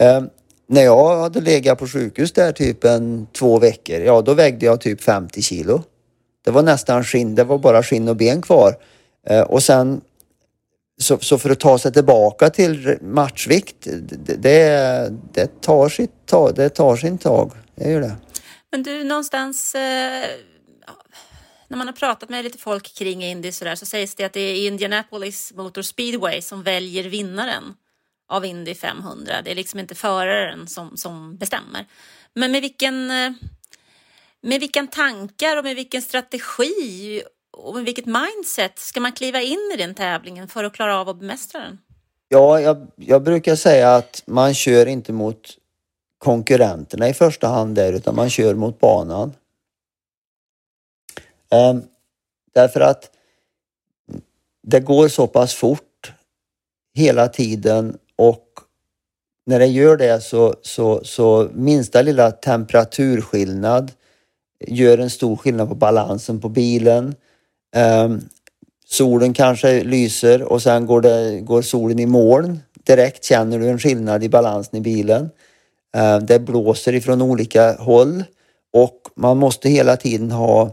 [0.00, 0.22] Eh,
[0.68, 4.80] när jag hade legat på sjukhus där typ en två veckor, ja då vägde jag
[4.80, 5.82] typ 50 kilo.
[6.44, 8.76] Det var nästan skinn, det var bara skinn och ben kvar.
[9.28, 10.00] Eh, och sen
[11.00, 16.68] så, så, för att ta sig tillbaka till matchvikt, det, det, det, tar, sitt, det
[16.68, 17.52] tar sin tag.
[17.74, 18.16] Det gör det.
[18.72, 20.24] Men du, någonstans eh,
[21.68, 24.32] när man har pratat med lite folk kring Indy så, där, så sägs det att
[24.32, 27.74] det är Indianapolis Motor Speedway som väljer vinnaren
[28.28, 29.42] av Indy 500.
[29.44, 31.86] Det är liksom inte föraren som, som bestämmer.
[32.34, 33.32] Men med vilken, eh,
[34.42, 39.72] med vilken tankar och med vilken strategi och med vilket mindset ska man kliva in
[39.74, 41.78] i den tävlingen för att klara av att bemästra den?
[42.28, 45.58] Ja, jag, jag brukar säga att man kör inte mot
[46.18, 49.32] konkurrenterna i första hand där, utan man kör mot banan.
[51.50, 51.82] Ehm,
[52.54, 53.10] därför att
[54.62, 56.12] det går så pass fort
[56.94, 58.46] hela tiden och
[59.46, 63.92] när det gör det så, så, så minsta lilla temperaturskillnad
[64.66, 67.14] gör en stor skillnad på balansen på bilen.
[67.76, 68.20] Ehm,
[68.86, 72.60] solen kanske lyser och sen går, det, går solen i moln.
[72.86, 75.30] Direkt känner du en skillnad i balansen i bilen.
[75.96, 78.24] Ehm, det blåser ifrån olika håll
[78.72, 80.70] och man måste hela tiden ha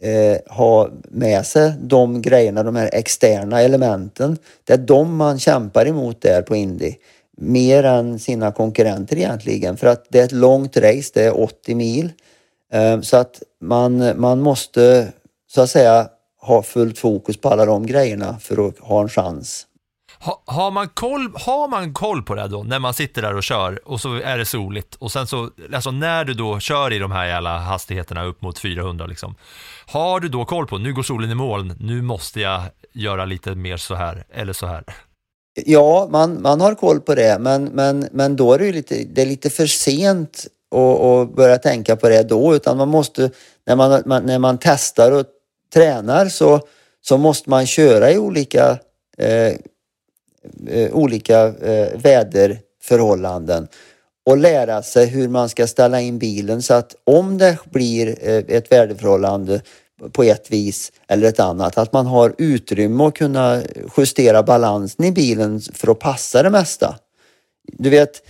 [0.00, 4.38] eh, ha med sig de grejerna, de här externa elementen.
[4.64, 6.94] Det är de man kämpar emot där på Indy.
[7.36, 9.76] Mer än sina konkurrenter egentligen.
[9.76, 12.12] För att det är ett långt race, det är 80 mil.
[12.72, 15.08] Eh, så att man, man måste
[15.48, 16.08] så att säga
[16.40, 19.66] ha fullt fokus på alla de grejerna för att ha en chans.
[20.22, 23.42] Ha, har, man koll, har man koll på det då, när man sitter där och
[23.42, 26.98] kör och så är det soligt och sen så, alltså när du då kör i
[26.98, 29.34] de här jävla hastigheterna upp mot 400 liksom,
[29.86, 32.62] har du då koll på, nu går solen i moln, nu måste jag
[32.92, 34.84] göra lite mer så här eller så här?
[35.66, 39.04] Ja, man, man har koll på det, men, men, men då är det ju lite,
[39.04, 43.30] det är lite för sent att börja tänka på det då, utan man måste,
[43.66, 45.26] när man, man, när man testar och
[45.74, 46.60] tränar så,
[47.00, 48.78] så måste man köra i olika
[49.18, 49.54] eh,
[50.68, 53.68] Eh, olika eh, väderförhållanden
[54.26, 58.56] och lära sig hur man ska ställa in bilen så att om det blir eh,
[58.56, 59.60] ett väderförhållande
[60.12, 63.62] på ett vis eller ett annat, att man har utrymme att kunna
[63.96, 66.98] justera balansen i bilen för att passa det mesta.
[67.72, 68.22] Du vet,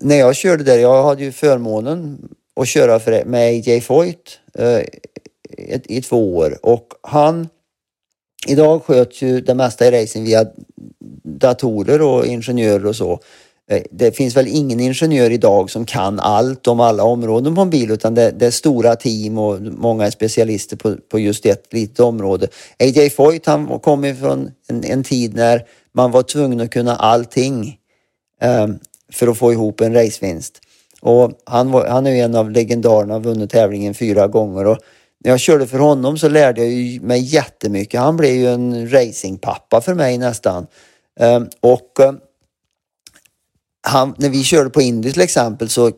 [0.00, 4.80] när jag körde där, jag hade ju förmånen att köra för, med AJ Foyt eh,
[5.58, 7.48] i, i två år och han
[8.46, 10.46] Idag sköts ju det mesta i racing via
[11.24, 13.20] datorer och ingenjörer och så.
[13.70, 17.70] Eh, det finns väl ingen ingenjör idag som kan allt om alla områden på en
[17.70, 21.72] bil utan det, det är stora team och många är specialister på, på just ett
[21.72, 22.48] litet område.
[22.78, 27.76] AJ Foyt han kom ifrån en, en tid när man var tvungen att kunna allting
[28.42, 28.66] eh,
[29.12, 30.60] för att få ihop en racevinst.
[31.00, 34.78] Och han, var, han är en av legendarerna, har vunnit tävlingen fyra gånger och
[35.24, 38.00] när jag körde för honom så lärde jag mig jättemycket.
[38.00, 40.66] Han blev ju en racingpappa för mig nästan.
[41.20, 42.18] Ehm, och ehm,
[43.82, 45.92] han, när vi körde på Indy till exempel så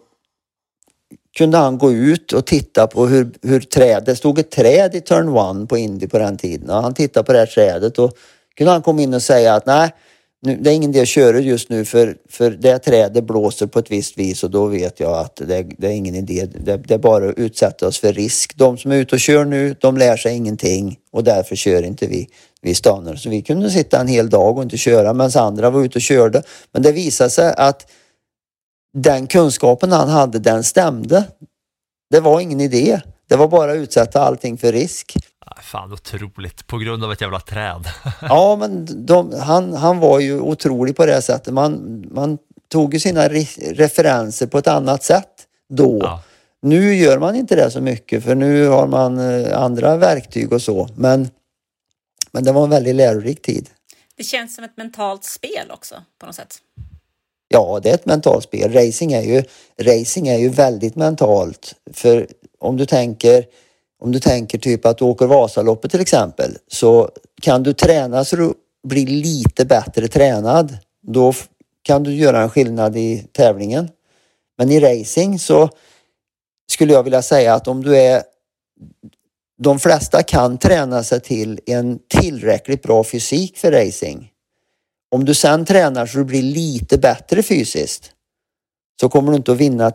[1.39, 5.01] kunde han gå ut och titta på hur, hur träd, det stod ett träd i
[5.01, 8.17] turn one på Indy på den tiden och han tittade på det här trädet och
[8.57, 9.95] kunde han komma in och säga att nej,
[10.43, 13.79] nu, det är ingen idé att köra just nu för, för det trädet blåser på
[13.79, 16.47] ett visst vis och då vet jag att det, det är ingen idé.
[16.47, 18.57] Det, det, är bara att utsätta oss för risk.
[18.57, 22.07] De som är ute och kör nu, de lär sig ingenting och därför kör inte
[22.07, 22.29] vi.
[22.61, 23.17] Vi stannar.
[23.17, 26.03] Så vi kunde sitta en hel dag och inte köra medan andra var ute och
[26.03, 26.43] körde.
[26.73, 27.91] Men det visade sig att
[28.95, 31.25] den kunskapen han hade, den stämde.
[32.11, 33.01] Det var ingen idé.
[33.29, 35.17] Det var bara att utsätta allting för risk.
[35.63, 37.89] Fan otroligt, på grund av ett jävla träd.
[38.21, 41.55] ja, men de, han, han var ju otrolig på det sättet.
[41.55, 42.39] Man, man
[42.69, 45.99] tog ju sina re referenser på ett annat sätt då.
[46.03, 46.23] Ja.
[46.63, 50.63] Nu gör man inte det så mycket för nu har man eh, andra verktyg och
[50.63, 50.89] så.
[50.97, 51.31] Men,
[52.33, 53.69] men det var en väldigt lärorik tid.
[54.17, 56.59] Det känns som ett mentalt spel också på något sätt.
[57.49, 58.73] Ja, det är ett mentalt spel.
[58.73, 59.43] Racing är ju,
[59.81, 61.75] racing är ju väldigt mentalt.
[61.93, 62.27] För
[62.59, 63.45] om du tänker
[64.03, 67.11] om du tänker typ att du åker Vasaloppet till exempel, så
[67.43, 68.55] kan du träna så du
[68.89, 70.79] blir lite bättre tränad.
[71.03, 71.33] Då
[71.83, 73.89] kan du göra en skillnad i tävlingen.
[74.59, 75.69] Men i racing så
[76.71, 78.23] skulle jag vilja säga att om du är
[79.63, 84.31] de flesta kan träna sig till en tillräckligt bra fysik för racing.
[85.11, 88.11] Om du sen tränar så du blir lite bättre fysiskt
[89.01, 89.93] så kommer du inte att vinna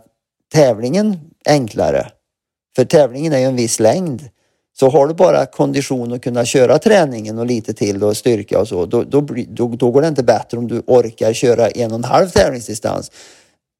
[0.53, 2.11] tävlingen enklare.
[2.77, 4.29] För tävlingen är ju en viss längd.
[4.79, 8.67] Så har du bara kondition att kunna köra träningen och lite till och styrka och
[8.67, 11.97] så, då, då, då, då går det inte bättre om du orkar köra en och
[11.97, 13.11] en halv tävlingsdistans.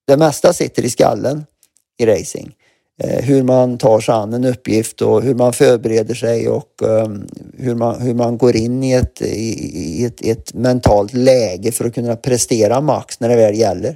[0.08, 1.46] Det mesta sitter i skallen
[1.98, 2.56] i racing.
[3.04, 7.28] Eh, hur man tar sig an en uppgift och hur man förbereder sig och ehm,
[7.58, 9.50] hur, man, hur man går in i ett, i,
[10.02, 13.96] i ett, ett mentalt läge för att kunna prestera max när det väl gäller.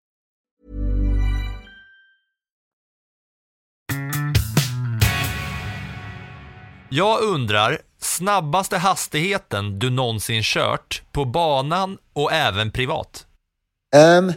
[6.93, 13.25] Jag undrar, snabbaste hastigheten du någonsin kört på banan och även privat?
[14.17, 14.33] Um,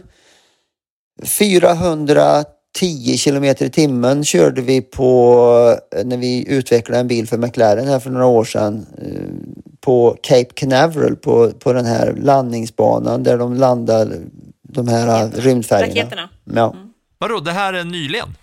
[1.23, 7.99] 410 kilometer i timmen körde vi på när vi utvecklade en bil för McLaren här
[7.99, 13.53] för några år sedan eh, på Cape Canaveral på, på den här landningsbanan där de
[13.53, 14.17] landar
[14.61, 16.01] de här rymdfärjorna.
[16.01, 16.29] Raketerna.
[16.43, 16.75] Ja,
[17.17, 18.35] Vadå, det här är nyligen?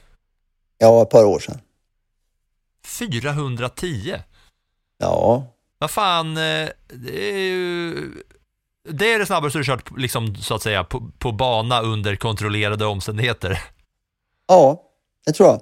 [0.79, 1.59] ja, ett par år sedan.
[2.87, 4.15] 410?
[4.99, 5.47] Ja,
[5.79, 7.95] Vad fan, eh, det är ju...
[8.89, 12.87] Det är det snabbaste du kört, liksom, så att säga, på, på bana under kontrollerade
[12.87, 13.63] omständigheter.
[14.49, 14.83] ja,
[15.27, 15.61] det tror jag.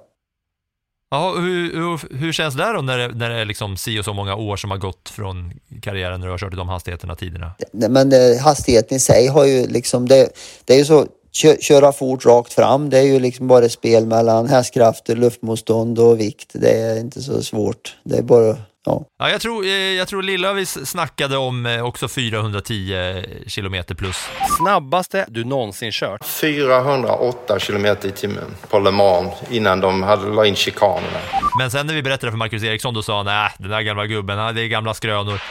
[1.13, 4.05] Ja, hur, hur, hur känns det då när det, när det är liksom si och
[4.05, 7.15] så många år som har gått från karriären när du har kört i de hastigheterna
[7.15, 7.51] tiderna?
[7.71, 10.29] Men det, hastigheten i sig har ju liksom, det,
[10.65, 13.71] det är ju så, kö, köra fort rakt fram, det är ju liksom bara ett
[13.71, 16.49] spel mellan hästkrafter, luftmotstånd och vikt.
[16.53, 17.97] Det är inte så svårt.
[18.03, 19.05] Det är bara, ja.
[19.19, 24.17] Ja, jag tror, eh, jag tror Lillavis snackade om eh, också 410 kilometer plus.
[24.57, 26.25] Snabbaste du någonsin kört?
[26.25, 31.19] 408 kilometer i timmen på Le Mans innan de hade la in chikanerna.
[31.59, 34.05] Men sen när vi berättade för Marcus Eriksson, då sa han nej, den där gamla
[34.05, 35.41] gubben, det är gamla skrönor.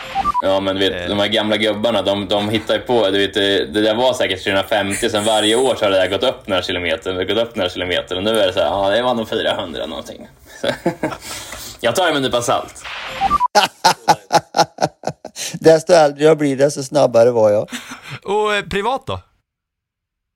[0.43, 3.35] Ja, men vet, de här gamla gubbarna, de, de hittar ju på, du vet,
[3.75, 6.63] det där var säkert 350, sen varje år så har det där gått upp några
[6.63, 9.29] kilometer, gått upp några kilometer och nu är det så här, ja, det var nog
[9.29, 10.29] 400 någonting.
[11.81, 12.85] Jag tar det med en nypa salt.
[15.61, 17.69] Desto äldre jag blir, desto snabbare var jag.
[18.25, 19.21] Och eh, privat då?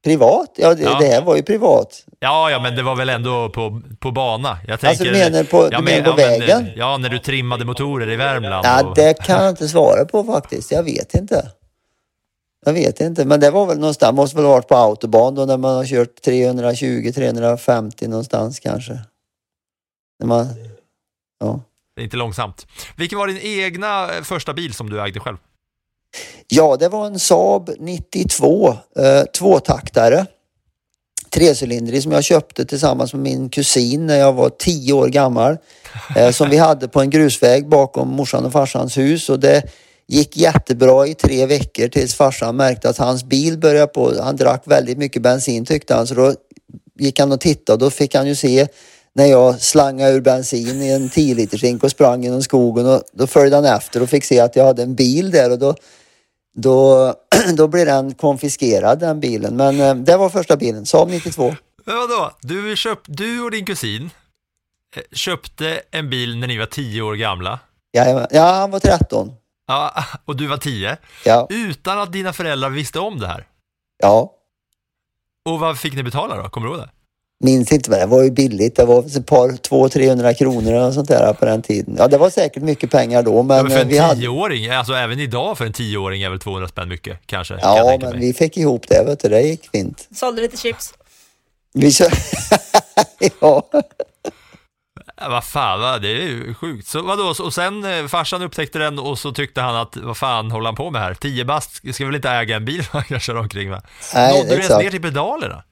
[0.05, 0.51] Privat?
[0.57, 0.99] Ja, det, Ja.
[1.01, 2.05] det här var ju privat.
[2.18, 4.59] Ja, ja, men det var väl ändå på, på bana.
[4.66, 6.70] Jag tänker, Alltså, du menar på- ja, du men- menar på ja, men, vägen?
[6.76, 8.66] Ja, när du trimmade motorer i Värmland.
[8.66, 10.72] Nej, och- det kan jag inte svara på faktiskt.
[10.72, 11.51] Jag vet inte.
[12.66, 15.45] Jag vet inte, men det var väl någonstans, måste väl ha varit på autobahn då
[15.45, 18.99] när man har kört 320-350 någonstans kanske.
[20.18, 20.47] När man,
[21.41, 21.61] ja.
[21.97, 22.66] Det är inte långsamt.
[22.97, 25.37] Vilken var din egna eh, första bil som du ägde själv?
[26.49, 30.26] Ja, det var en Saab 92, eh, tvåtaktare.
[31.30, 35.57] Trecylindrig som jag köpte tillsammans med min kusin när jag var tio år gammal.
[36.16, 39.62] Eh, som vi hade på en grusväg bakom morsan och farsans hus och det
[40.07, 44.62] gick jättebra i tre veckor tills farsan märkte att hans bil började på, han drack
[44.64, 46.35] väldigt mycket bensin tyckte han så då
[46.99, 48.66] gick han och tittade och då fick han ju se
[49.14, 53.26] när jag slangade ur bensin i en 10 liters och sprang genom skogen och då
[53.26, 55.74] följde han efter och fick se att jag hade en bil där och då
[56.54, 57.14] då,
[57.56, 59.56] då blev den konfiskerad den bilen.
[59.56, 61.54] Men eh, det var första bilen, Saab 92.
[61.84, 62.30] Men vadå?
[62.40, 64.10] Du, köp, du och din kusin
[64.96, 67.58] eh, köpte en bil när ni var 10 år gamla.
[67.92, 68.26] Jajamän.
[68.30, 69.32] Ja, han var 13.
[69.66, 70.96] Ja, och du var 10.
[71.24, 71.46] Ja.
[71.50, 73.46] Utan att dina föräldrar visste om det här.
[73.98, 74.32] Ja,
[75.44, 76.48] Och vad fick ni betala då?
[76.48, 76.90] Kommer du ihåg det?
[77.41, 78.76] Minns inte vad det var ju billigt.
[78.76, 81.95] Det var ett par, 200-300 kronor eller sånt där på den tiden.
[81.99, 84.20] Ja, det var säkert mycket pengar då, men, Ja, men för en vi hade...
[84.20, 87.55] tioåring, alltså även idag för en tioåring är väl 200 spänn mycket kanske?
[87.59, 88.26] kan Ja, tänka men mig.
[88.26, 89.28] vi fick ihop det, vet du.
[89.28, 90.09] Det gick fint.
[90.14, 90.95] Sålde lite chips.
[91.74, 92.09] Vi kör...
[93.41, 93.62] ja.
[95.28, 95.99] Vad fan, va?
[95.99, 96.89] det är ju sjukt.
[96.89, 100.51] Så vadå, och sen eh, farsan upptäckte den och så tyckte han att vad fan
[100.51, 101.14] håller han på med här?
[101.14, 103.82] 10 bast ska väl inte äga en bil man kan köra omkring med?
[104.14, 105.62] Nej, Nådde du ens ner till pedalerna?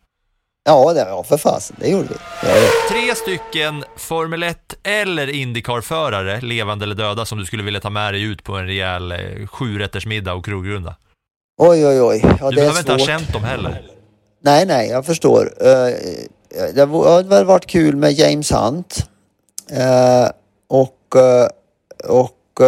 [0.64, 2.14] Ja, det, ja för fasen, det gjorde vi.
[2.42, 2.68] Ja, ja.
[2.90, 8.14] Tre stycken Formel 1 eller Indycar-förare, levande eller döda, som du skulle vilja ta med
[8.14, 10.96] dig ut på en rejäl eh, sjurättersmiddag och krogrunda.
[11.58, 12.20] Oj, oj, oj.
[12.40, 13.82] Ja, du det behöver inte ha känt dem heller.
[14.40, 15.52] Nej, nej, jag förstår.
[15.60, 15.94] Eh,
[16.74, 19.08] det var- hade väl varit kul med James Hunt.
[19.70, 20.30] Eh,
[20.68, 20.98] och
[22.04, 22.60] och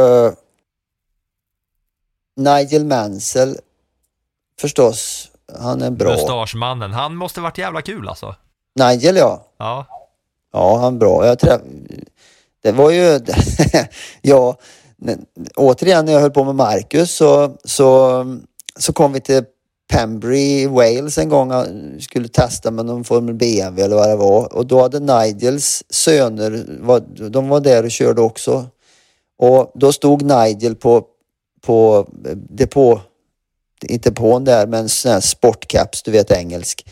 [2.37, 3.57] Nigel Mansell
[4.61, 5.29] förstås.
[5.61, 6.11] Han är bra.
[6.11, 8.35] Mustaschmannen, han måste varit jävla kul alltså.
[8.79, 9.47] Nigel ja.
[9.59, 9.87] Ja.
[10.53, 11.27] Ja, han är bra.
[11.27, 11.61] Jag träff...
[12.63, 13.21] Det var ju...
[14.23, 14.57] ja,
[15.57, 18.25] återigen när jag höll på med Marcus så, så,
[18.79, 19.45] så kom vi till
[19.93, 21.67] Pembrey i Wales en gång och
[22.01, 24.55] skulle testa med någon Formel BMW eller vad det var.
[24.55, 26.65] Och då hade Nigels söner,
[27.31, 28.67] de var där och körde också.
[29.39, 31.05] Och då stod Nigel på,
[31.67, 33.01] på depå,
[33.85, 36.87] inte på där, men sån här sportcaps, du vet engelsk.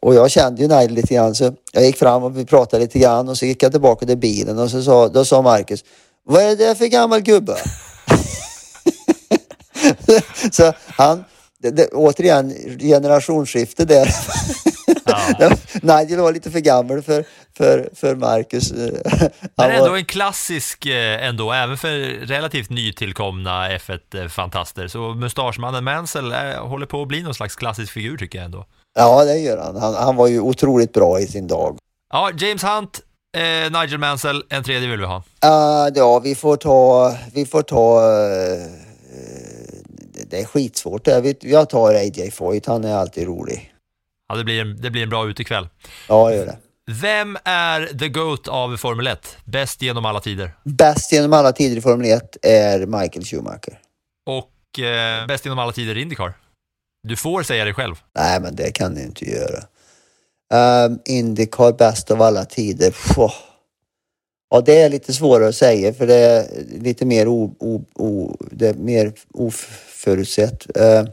[0.00, 2.98] Och jag kände ju Nigel lite grann så jag gick fram och vi pratade lite
[2.98, 5.84] grann och så gick jag tillbaka till bilen och så sa, då sa Marcus
[6.24, 7.56] Vad är det där för gammal gubbe?
[10.52, 11.24] så han,
[11.58, 14.14] det, det, återigen generationsskifte där.
[15.82, 17.24] Nigel var lite för gammal för,
[17.56, 18.72] för, för Marcus.
[18.72, 18.90] Men
[19.56, 21.90] Han ändå en klassisk eh, ändå, även för
[22.26, 24.88] relativt nytillkomna F1-fantaster.
[24.88, 28.66] Så mustaschmannen Mansell eh, håller på att bli någon slags klassisk figur tycker jag ändå.
[28.94, 29.76] ja, det gör han.
[29.76, 29.94] han.
[29.94, 31.78] Han var ju otroligt bra i sin dag.
[32.12, 33.00] Ja, James Hunt,
[33.36, 35.16] eh, Nigel Mansell, en tredje vill vi ha.
[35.16, 38.66] Uh, ja, vi får ta, vi får ta, eh,
[40.30, 41.08] det, är skitsvårt.
[41.08, 43.72] Vi, jag tar AJ Foyt, han är alltid rolig.
[44.28, 45.68] Ja, det blir en, det blir en bra utekväll.
[46.08, 46.56] Ja, det gör det.
[47.00, 49.36] Vem är the GOAT av Formel 1?
[49.44, 50.50] Bäst genom alla tider?
[50.64, 53.78] Bäst genom alla tider i Formel 1 är Michael Schumacher.
[54.26, 56.32] Och eh, bäst genom alla tider i Indycar?
[57.02, 57.94] Du får säga det själv.
[58.14, 59.64] Nej, men det kan du inte göra.
[60.86, 62.90] Um, Indycar bäst av alla tider.
[62.90, 63.16] Pff.
[64.50, 66.46] Ja, det är lite svårare att säga för det är
[66.80, 70.66] lite mer, o, o, o, det är mer oförutsett.
[70.76, 71.04] Uh,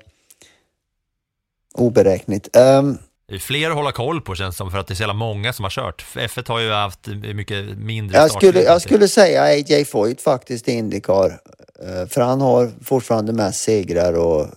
[1.74, 2.58] oberäkneligt.
[2.58, 3.09] Um, Det är
[3.40, 5.64] fler att hålla koll på känns som för att det är så jävla många som
[5.64, 6.06] har kört.
[6.14, 10.72] F1 har ju haft mycket mindre jag, skulle, jag skulle säga AJ Foyt faktiskt i
[10.72, 11.40] Indycar.
[11.84, 14.48] Eh, För han har fortfarande mest segrar och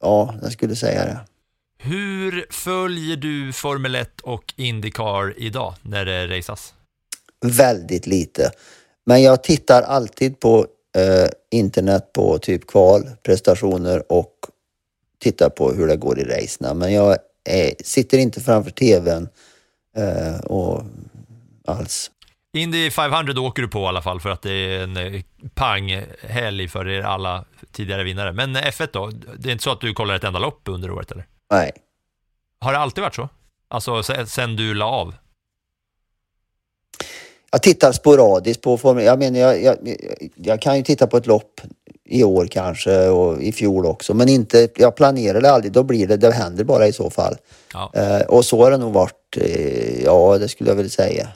[0.00, 1.18] ja, jag skulle säga det.
[1.78, 6.74] Hur följer du Formel 1 och Indycar idag när det raceas?
[7.44, 8.50] Väldigt lite.
[9.06, 10.66] Men jag tittar alltid på
[10.96, 14.32] eh, internet på typ kval, prestationer och
[15.18, 16.74] tittar på hur det går i racena.
[16.74, 17.16] Men jag
[17.46, 19.28] eh, sitter inte framför tvn
[19.96, 20.82] eh, och
[21.66, 22.10] alls.
[22.56, 25.22] Indy 500 åker du på i alla fall för att det är en eh,
[25.54, 28.32] panghelg för er alla tidigare vinnare.
[28.32, 29.10] Men F1 då?
[29.38, 31.26] Det är inte så att du kollar ett enda lopp under året eller?
[31.50, 31.72] Nej.
[32.60, 33.28] Har det alltid varit så?
[33.68, 35.14] Alltså se- sen du la av?
[37.50, 39.76] Jag tittar sporadiskt på Formel jag menar, jag, jag,
[40.34, 41.60] jag kan ju titta på ett lopp
[42.08, 45.72] i år kanske och i fjol också, men inte, jag planerar det aldrig.
[45.72, 47.36] Då blir det, det händer bara i så fall.
[47.72, 47.92] Ja.
[47.94, 51.28] Eh, och så har det nog varit, eh, ja det skulle jag väl säga.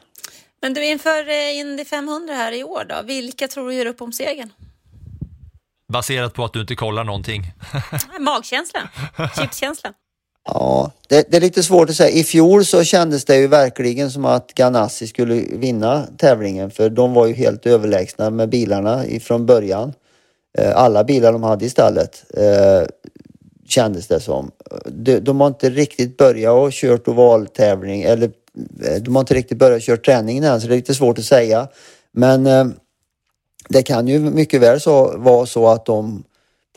[0.63, 4.03] Men du, inför eh, Indy 500 här i år då, vilka tror du gör upp
[4.03, 4.53] om segern?
[5.93, 7.43] Baserat på att du inte kollar någonting.
[8.21, 8.89] Magkänslan,
[9.37, 9.93] chipskänslan.
[10.45, 12.11] Ja, det, det är lite svårt att säga.
[12.11, 17.15] I fjol så kändes det ju verkligen som att Ganassi skulle vinna tävlingen för de
[17.15, 19.93] var ju helt överlägsna med bilarna ifrån början.
[20.59, 22.89] Eh, alla bilar de hade i stallet eh,
[23.69, 24.51] kändes det som.
[24.87, 28.31] De, de har inte riktigt börjat och kört ovaltävling eller
[28.85, 31.25] eh, de har inte riktigt börjat köra träningen än så det är lite svårt att
[31.25, 31.69] säga.
[32.13, 32.67] Men eh,
[33.69, 36.25] det kan ju mycket väl så, vara så att de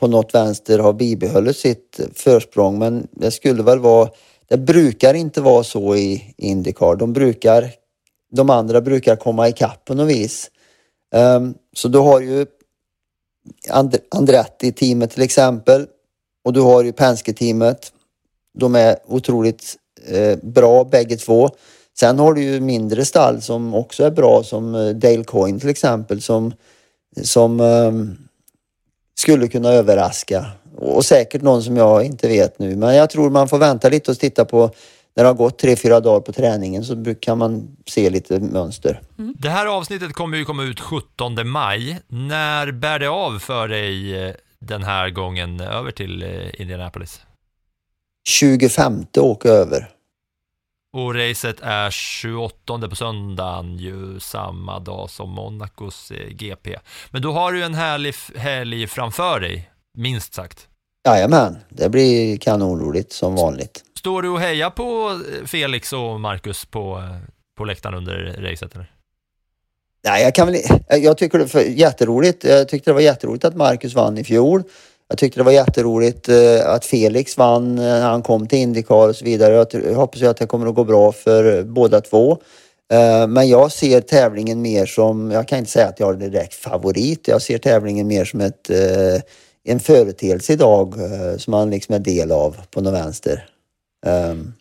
[0.00, 4.10] på något vänster har bibehållit sitt försprång men det skulle väl vara,
[4.48, 6.96] det brukar inte vara så i Indycar.
[6.96, 7.70] De brukar,
[8.32, 10.50] de andra brukar komma ikapp på något vis.
[11.14, 12.46] Um, så du har ju
[13.70, 15.86] And- Andretti-teamet till exempel
[16.44, 17.92] och du har ju Penske-teamet.
[18.58, 19.76] De är otroligt
[20.06, 21.50] eh, bra bägge två.
[21.98, 25.68] Sen har du ju mindre stall som också är bra som eh, Dale Coyne till
[25.68, 26.54] exempel som,
[27.22, 27.92] som eh,
[29.18, 30.46] skulle kunna överraska.
[30.76, 32.76] Och säkert någon som jag inte vet nu.
[32.76, 34.70] Men jag tror man får vänta lite och titta på
[35.16, 39.00] när det har gått tre, fyra dagar på träningen så kan man se lite mönster.
[39.16, 42.00] Det här avsnittet kommer ju komma ut 17 maj.
[42.08, 47.20] När bär det av för dig eh, den här gången över till eh, Indianapolis?
[48.28, 49.90] 25 åka över.
[50.92, 56.78] Och racet är 28 på söndagen, ju samma dag som Monacos eh, GP.
[57.10, 60.68] Men då har du en härlig helg framför dig, minst sagt.
[61.06, 63.84] Jajamän, det blir kanonroligt som vanligt.
[63.98, 67.02] Står du och hejar på Felix och Marcus på,
[67.58, 68.74] på läktaren under racet?
[68.74, 68.90] Eller?
[70.04, 72.44] Nej, jag kan väl Jag tycker det är jätteroligt.
[72.44, 74.62] Jag tyckte det var jätteroligt att Marcus vann i fjol.
[75.08, 79.16] Jag tyckte det var jätteroligt eh, att Felix vann när han kom till Indycar och
[79.16, 79.66] så vidare.
[79.72, 82.38] Jag hoppas att det kommer att gå bra för båda två.
[82.92, 86.54] Eh, men jag ser tävlingen mer som, jag kan inte säga att jag har direkt
[86.54, 87.28] favorit.
[87.28, 89.20] Jag ser tävlingen mer som ett, eh,
[89.64, 90.94] en företeelse idag
[91.38, 93.48] som man liksom är del av på något vänster.
[94.06, 94.52] Ehm,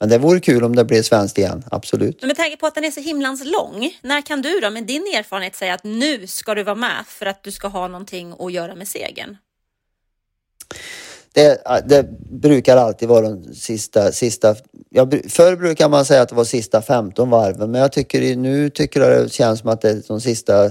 [0.00, 2.16] men det vore kul om det blev svenskt igen, absolut.
[2.20, 4.86] Men med tanke på att den är så himlans lång, när kan du då med
[4.86, 8.34] din erfarenhet säga att nu ska du vara med för att du ska ha någonting
[8.38, 9.36] att göra med segern?
[11.32, 14.54] Det, det, brukar alltid vara de sista, sista
[14.90, 18.70] ja, förr brukar man säga att det var sista 15 varven men jag tycker nu
[18.70, 20.70] tycker jag det känns som att det är de sista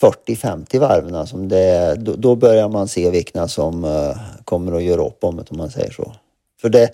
[0.00, 5.06] 40-50 varven som det då, då, börjar man se vilka som uh, kommer att göra
[5.06, 6.12] upp om det om man säger så.
[6.60, 6.90] För det,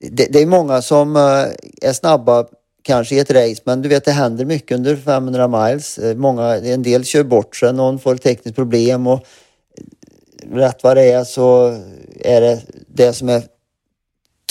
[0.00, 1.46] det, det är många som uh,
[1.82, 2.46] är snabba
[2.82, 5.98] kanske i ett race men du vet det händer mycket under 500 miles.
[5.98, 9.26] Uh, många, en del kör bort sig, någon får ett tekniskt problem och
[10.50, 11.80] rätt vad det är så
[12.20, 13.42] är det det som är,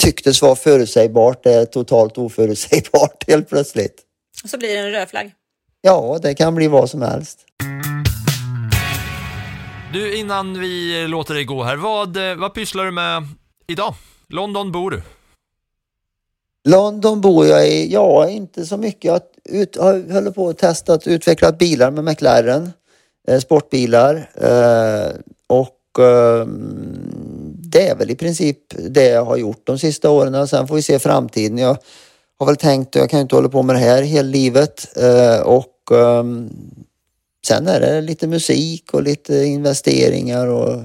[0.02, 4.02] tycktes vara förutsägbart, det är totalt oförutsägbart helt plötsligt.
[4.44, 5.32] Och så blir det en röd flagg.
[5.80, 7.38] Ja, det kan bli vad som helst.
[9.96, 13.22] Du, innan vi låter dig gå här, vad, eh, vad pysslar du med
[13.66, 13.94] idag?
[14.28, 15.02] London bor du?
[16.68, 19.04] London bor jag i, ja inte så mycket.
[19.04, 22.72] Jag ut, har, håller på att testa att utveckla bilar med McLaren,
[23.28, 25.10] eh, sportbilar eh,
[25.46, 28.58] och ehm, det är väl i princip
[28.90, 30.48] det jag har gjort de sista åren.
[30.48, 31.58] Sen får vi se framtiden.
[31.58, 31.76] Jag
[32.38, 35.40] har väl tänkt, jag kan ju inte hålla på med det här hela livet eh,
[35.40, 36.50] och ehm,
[37.46, 40.82] sen är det lite musik och lite investeringar och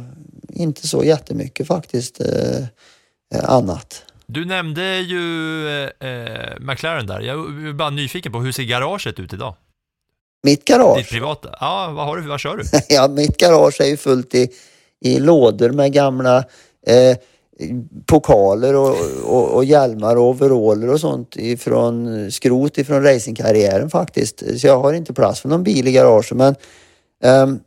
[0.53, 2.65] inte så jättemycket faktiskt eh,
[3.43, 4.03] annat.
[4.25, 7.19] Du nämnde ju eh, McLaren där.
[7.19, 9.55] Jag är bara nyfiken på hur ser garaget ut idag?
[10.43, 10.97] Mitt garage?
[10.97, 11.55] Ditt privata?
[11.59, 12.27] Ja, vad har du?
[12.27, 12.63] Vad kör du?
[12.89, 14.49] ja, mitt garage är ju fullt i
[15.01, 16.37] i lådor med gamla
[16.87, 17.17] eh,
[18.05, 24.59] pokaler och, och, och hjälmar och overaller och sånt ifrån skrot ifrån racingkarriären faktiskt.
[24.59, 26.55] Så jag har inte plats för någon bil i garaget men
[27.23, 27.59] um,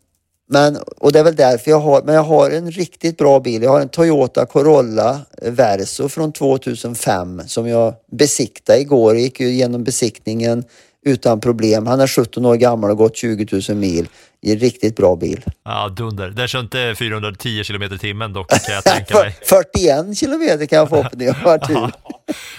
[0.46, 3.62] men, och det är väl därför jag har, men jag har en riktigt bra bil.
[3.62, 9.14] Jag har en Toyota Corolla Verso från 2005 som jag besiktade igår.
[9.14, 10.64] Jag gick ju igenom besiktningen
[11.04, 11.86] utan problem.
[11.86, 14.08] Han är 17 år gammal och gått 20 000 mil
[14.40, 15.44] i en riktigt bra bil.
[15.64, 16.30] Ja, dunder.
[16.30, 19.36] Den kör inte 410 km i timmen dock kan jag tänka mig.
[19.42, 21.76] 41 kilometer kan jag få på det, jag har tur.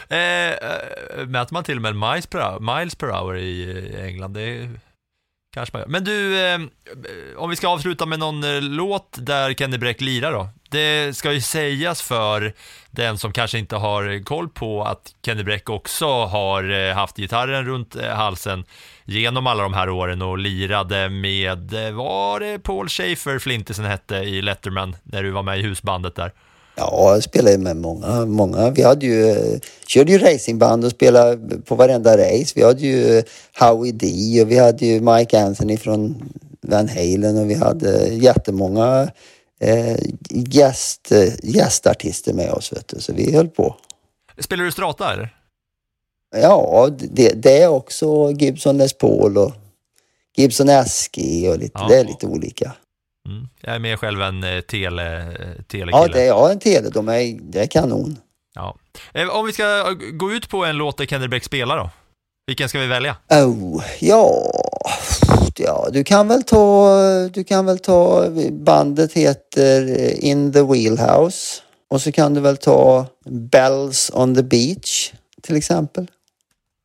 [0.10, 4.34] eh, eh, mäter man till och med miles per hour, miles per hour i England?
[4.34, 4.70] Det
[5.56, 5.88] kanske man gör.
[5.88, 6.60] Men du, eh,
[7.38, 10.50] om vi ska avsluta med någon eh, låt där Kenny Bräck lirar då.
[10.70, 12.54] Det ska ju sägas för
[12.92, 17.66] den som kanske inte har koll på att Kenny Bräck också har eh, haft gitarren
[17.66, 18.66] runt eh, halsen
[19.06, 24.16] genom alla de här åren och lirade med, eh, var det Paul Schaefer Flintisen hette
[24.16, 26.32] i Letterman när du var med i husbandet där?
[26.76, 28.70] Ja, jag spelade med många, många.
[28.70, 29.36] Vi hade ju,
[29.88, 32.54] körde ju racingband och spelade på varenda race.
[32.56, 33.24] Vi hade ju
[33.60, 34.08] Howie D
[34.42, 36.30] och vi hade ju Mike Anthony från
[36.62, 39.12] Van Halen och vi hade jättemånga
[39.60, 39.98] eh,
[40.30, 41.12] gäst,
[41.44, 42.74] gästartister med oss.
[42.74, 43.00] Vet du.
[43.00, 43.76] Så vi höll på.
[44.40, 45.36] Spelar du strata eller?
[46.36, 49.52] Ja, det, det är också Gibson Les Paul och
[50.38, 51.88] Gibson SG och lite, ja.
[51.88, 52.76] det är lite olika.
[53.26, 53.48] Mm.
[53.62, 55.38] Jag är med själv en eh, tele,
[55.68, 55.92] telekille.
[55.92, 56.90] Ja, det ja, en tele.
[56.90, 58.18] De är, det är kanon.
[58.56, 58.76] Ja.
[59.14, 61.90] Eh, om vi ska gå ut på en låt där Kenny Bräck spelar då?
[62.48, 63.16] Vilken ska vi välja?
[63.30, 64.52] Oh, ja,
[65.58, 67.00] ja, du kan väl ta,
[67.34, 73.06] du kan väl ta, bandet heter In the Wheelhouse och så kan du väl ta
[73.30, 75.12] Bells on the Beach
[75.42, 76.08] till exempel.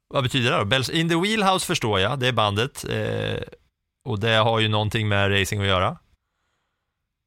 [0.08, 0.64] Vad betyder det då?
[0.64, 3.42] Bells In the Wheelhouse förstår jag, det är bandet eh,
[4.04, 5.96] och det har ju någonting med racing att göra.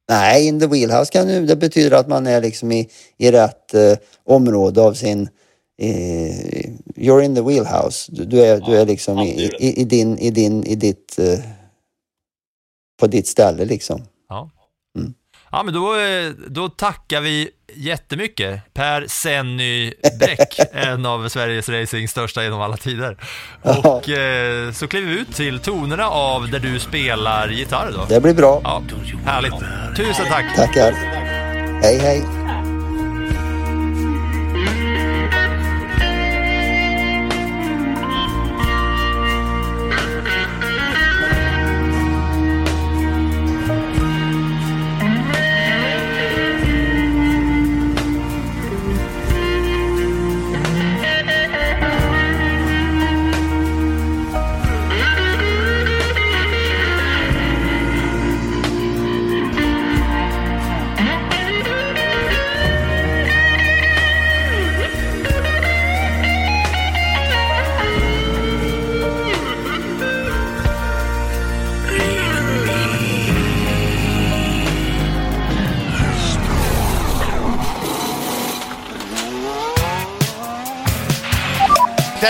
[0.10, 3.74] Nej, in the wheelhouse kan ju, det betyder att man är liksom i, i rätt
[3.74, 5.30] eh, område av sin...
[5.78, 8.12] Eh, you're in the wheelhouse.
[8.12, 11.20] Du, du är, ja, du är liksom i, i, i, din, i din, i ditt...
[11.20, 11.40] Eh,
[13.00, 14.02] på ditt ställe liksom.
[14.30, 14.50] Ja.
[14.98, 15.14] Mm.
[15.54, 18.74] Ja, men då, eh, då tackar vi jättemycket.
[18.74, 23.18] Per Senny Bräck, en av Sveriges racings största genom alla tider.
[23.62, 28.06] Och eh, så kliver vi ut till tonerna av där du spelar gitarr då.
[28.10, 28.62] Det blir bra.
[28.64, 28.84] Ja,
[29.26, 29.54] härligt.
[29.98, 30.56] Tusen tack.
[30.56, 30.92] Tackar.
[31.82, 32.43] Hej, hej.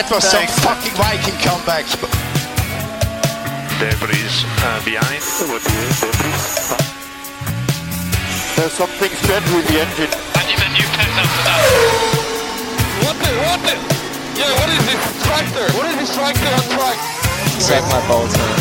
[0.10, 1.86] That was some fucking Viking comeback.
[3.80, 5.24] The police uh, behind.
[8.56, 10.12] There's something strange with the engine.
[10.36, 11.62] I need a new pet after that.
[13.04, 13.76] What the, what the?
[14.40, 15.66] Yeah, what is this tractor?
[15.78, 16.98] What is this tractor on track?
[17.60, 18.60] Suck my balls man.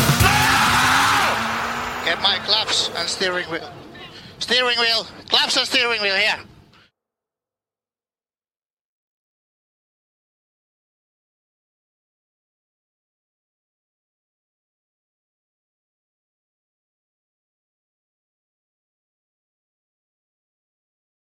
[2.05, 3.69] Get my claps and steering wheel.
[4.39, 5.07] Steering wheel.
[5.29, 6.39] Claps and steering wheel here.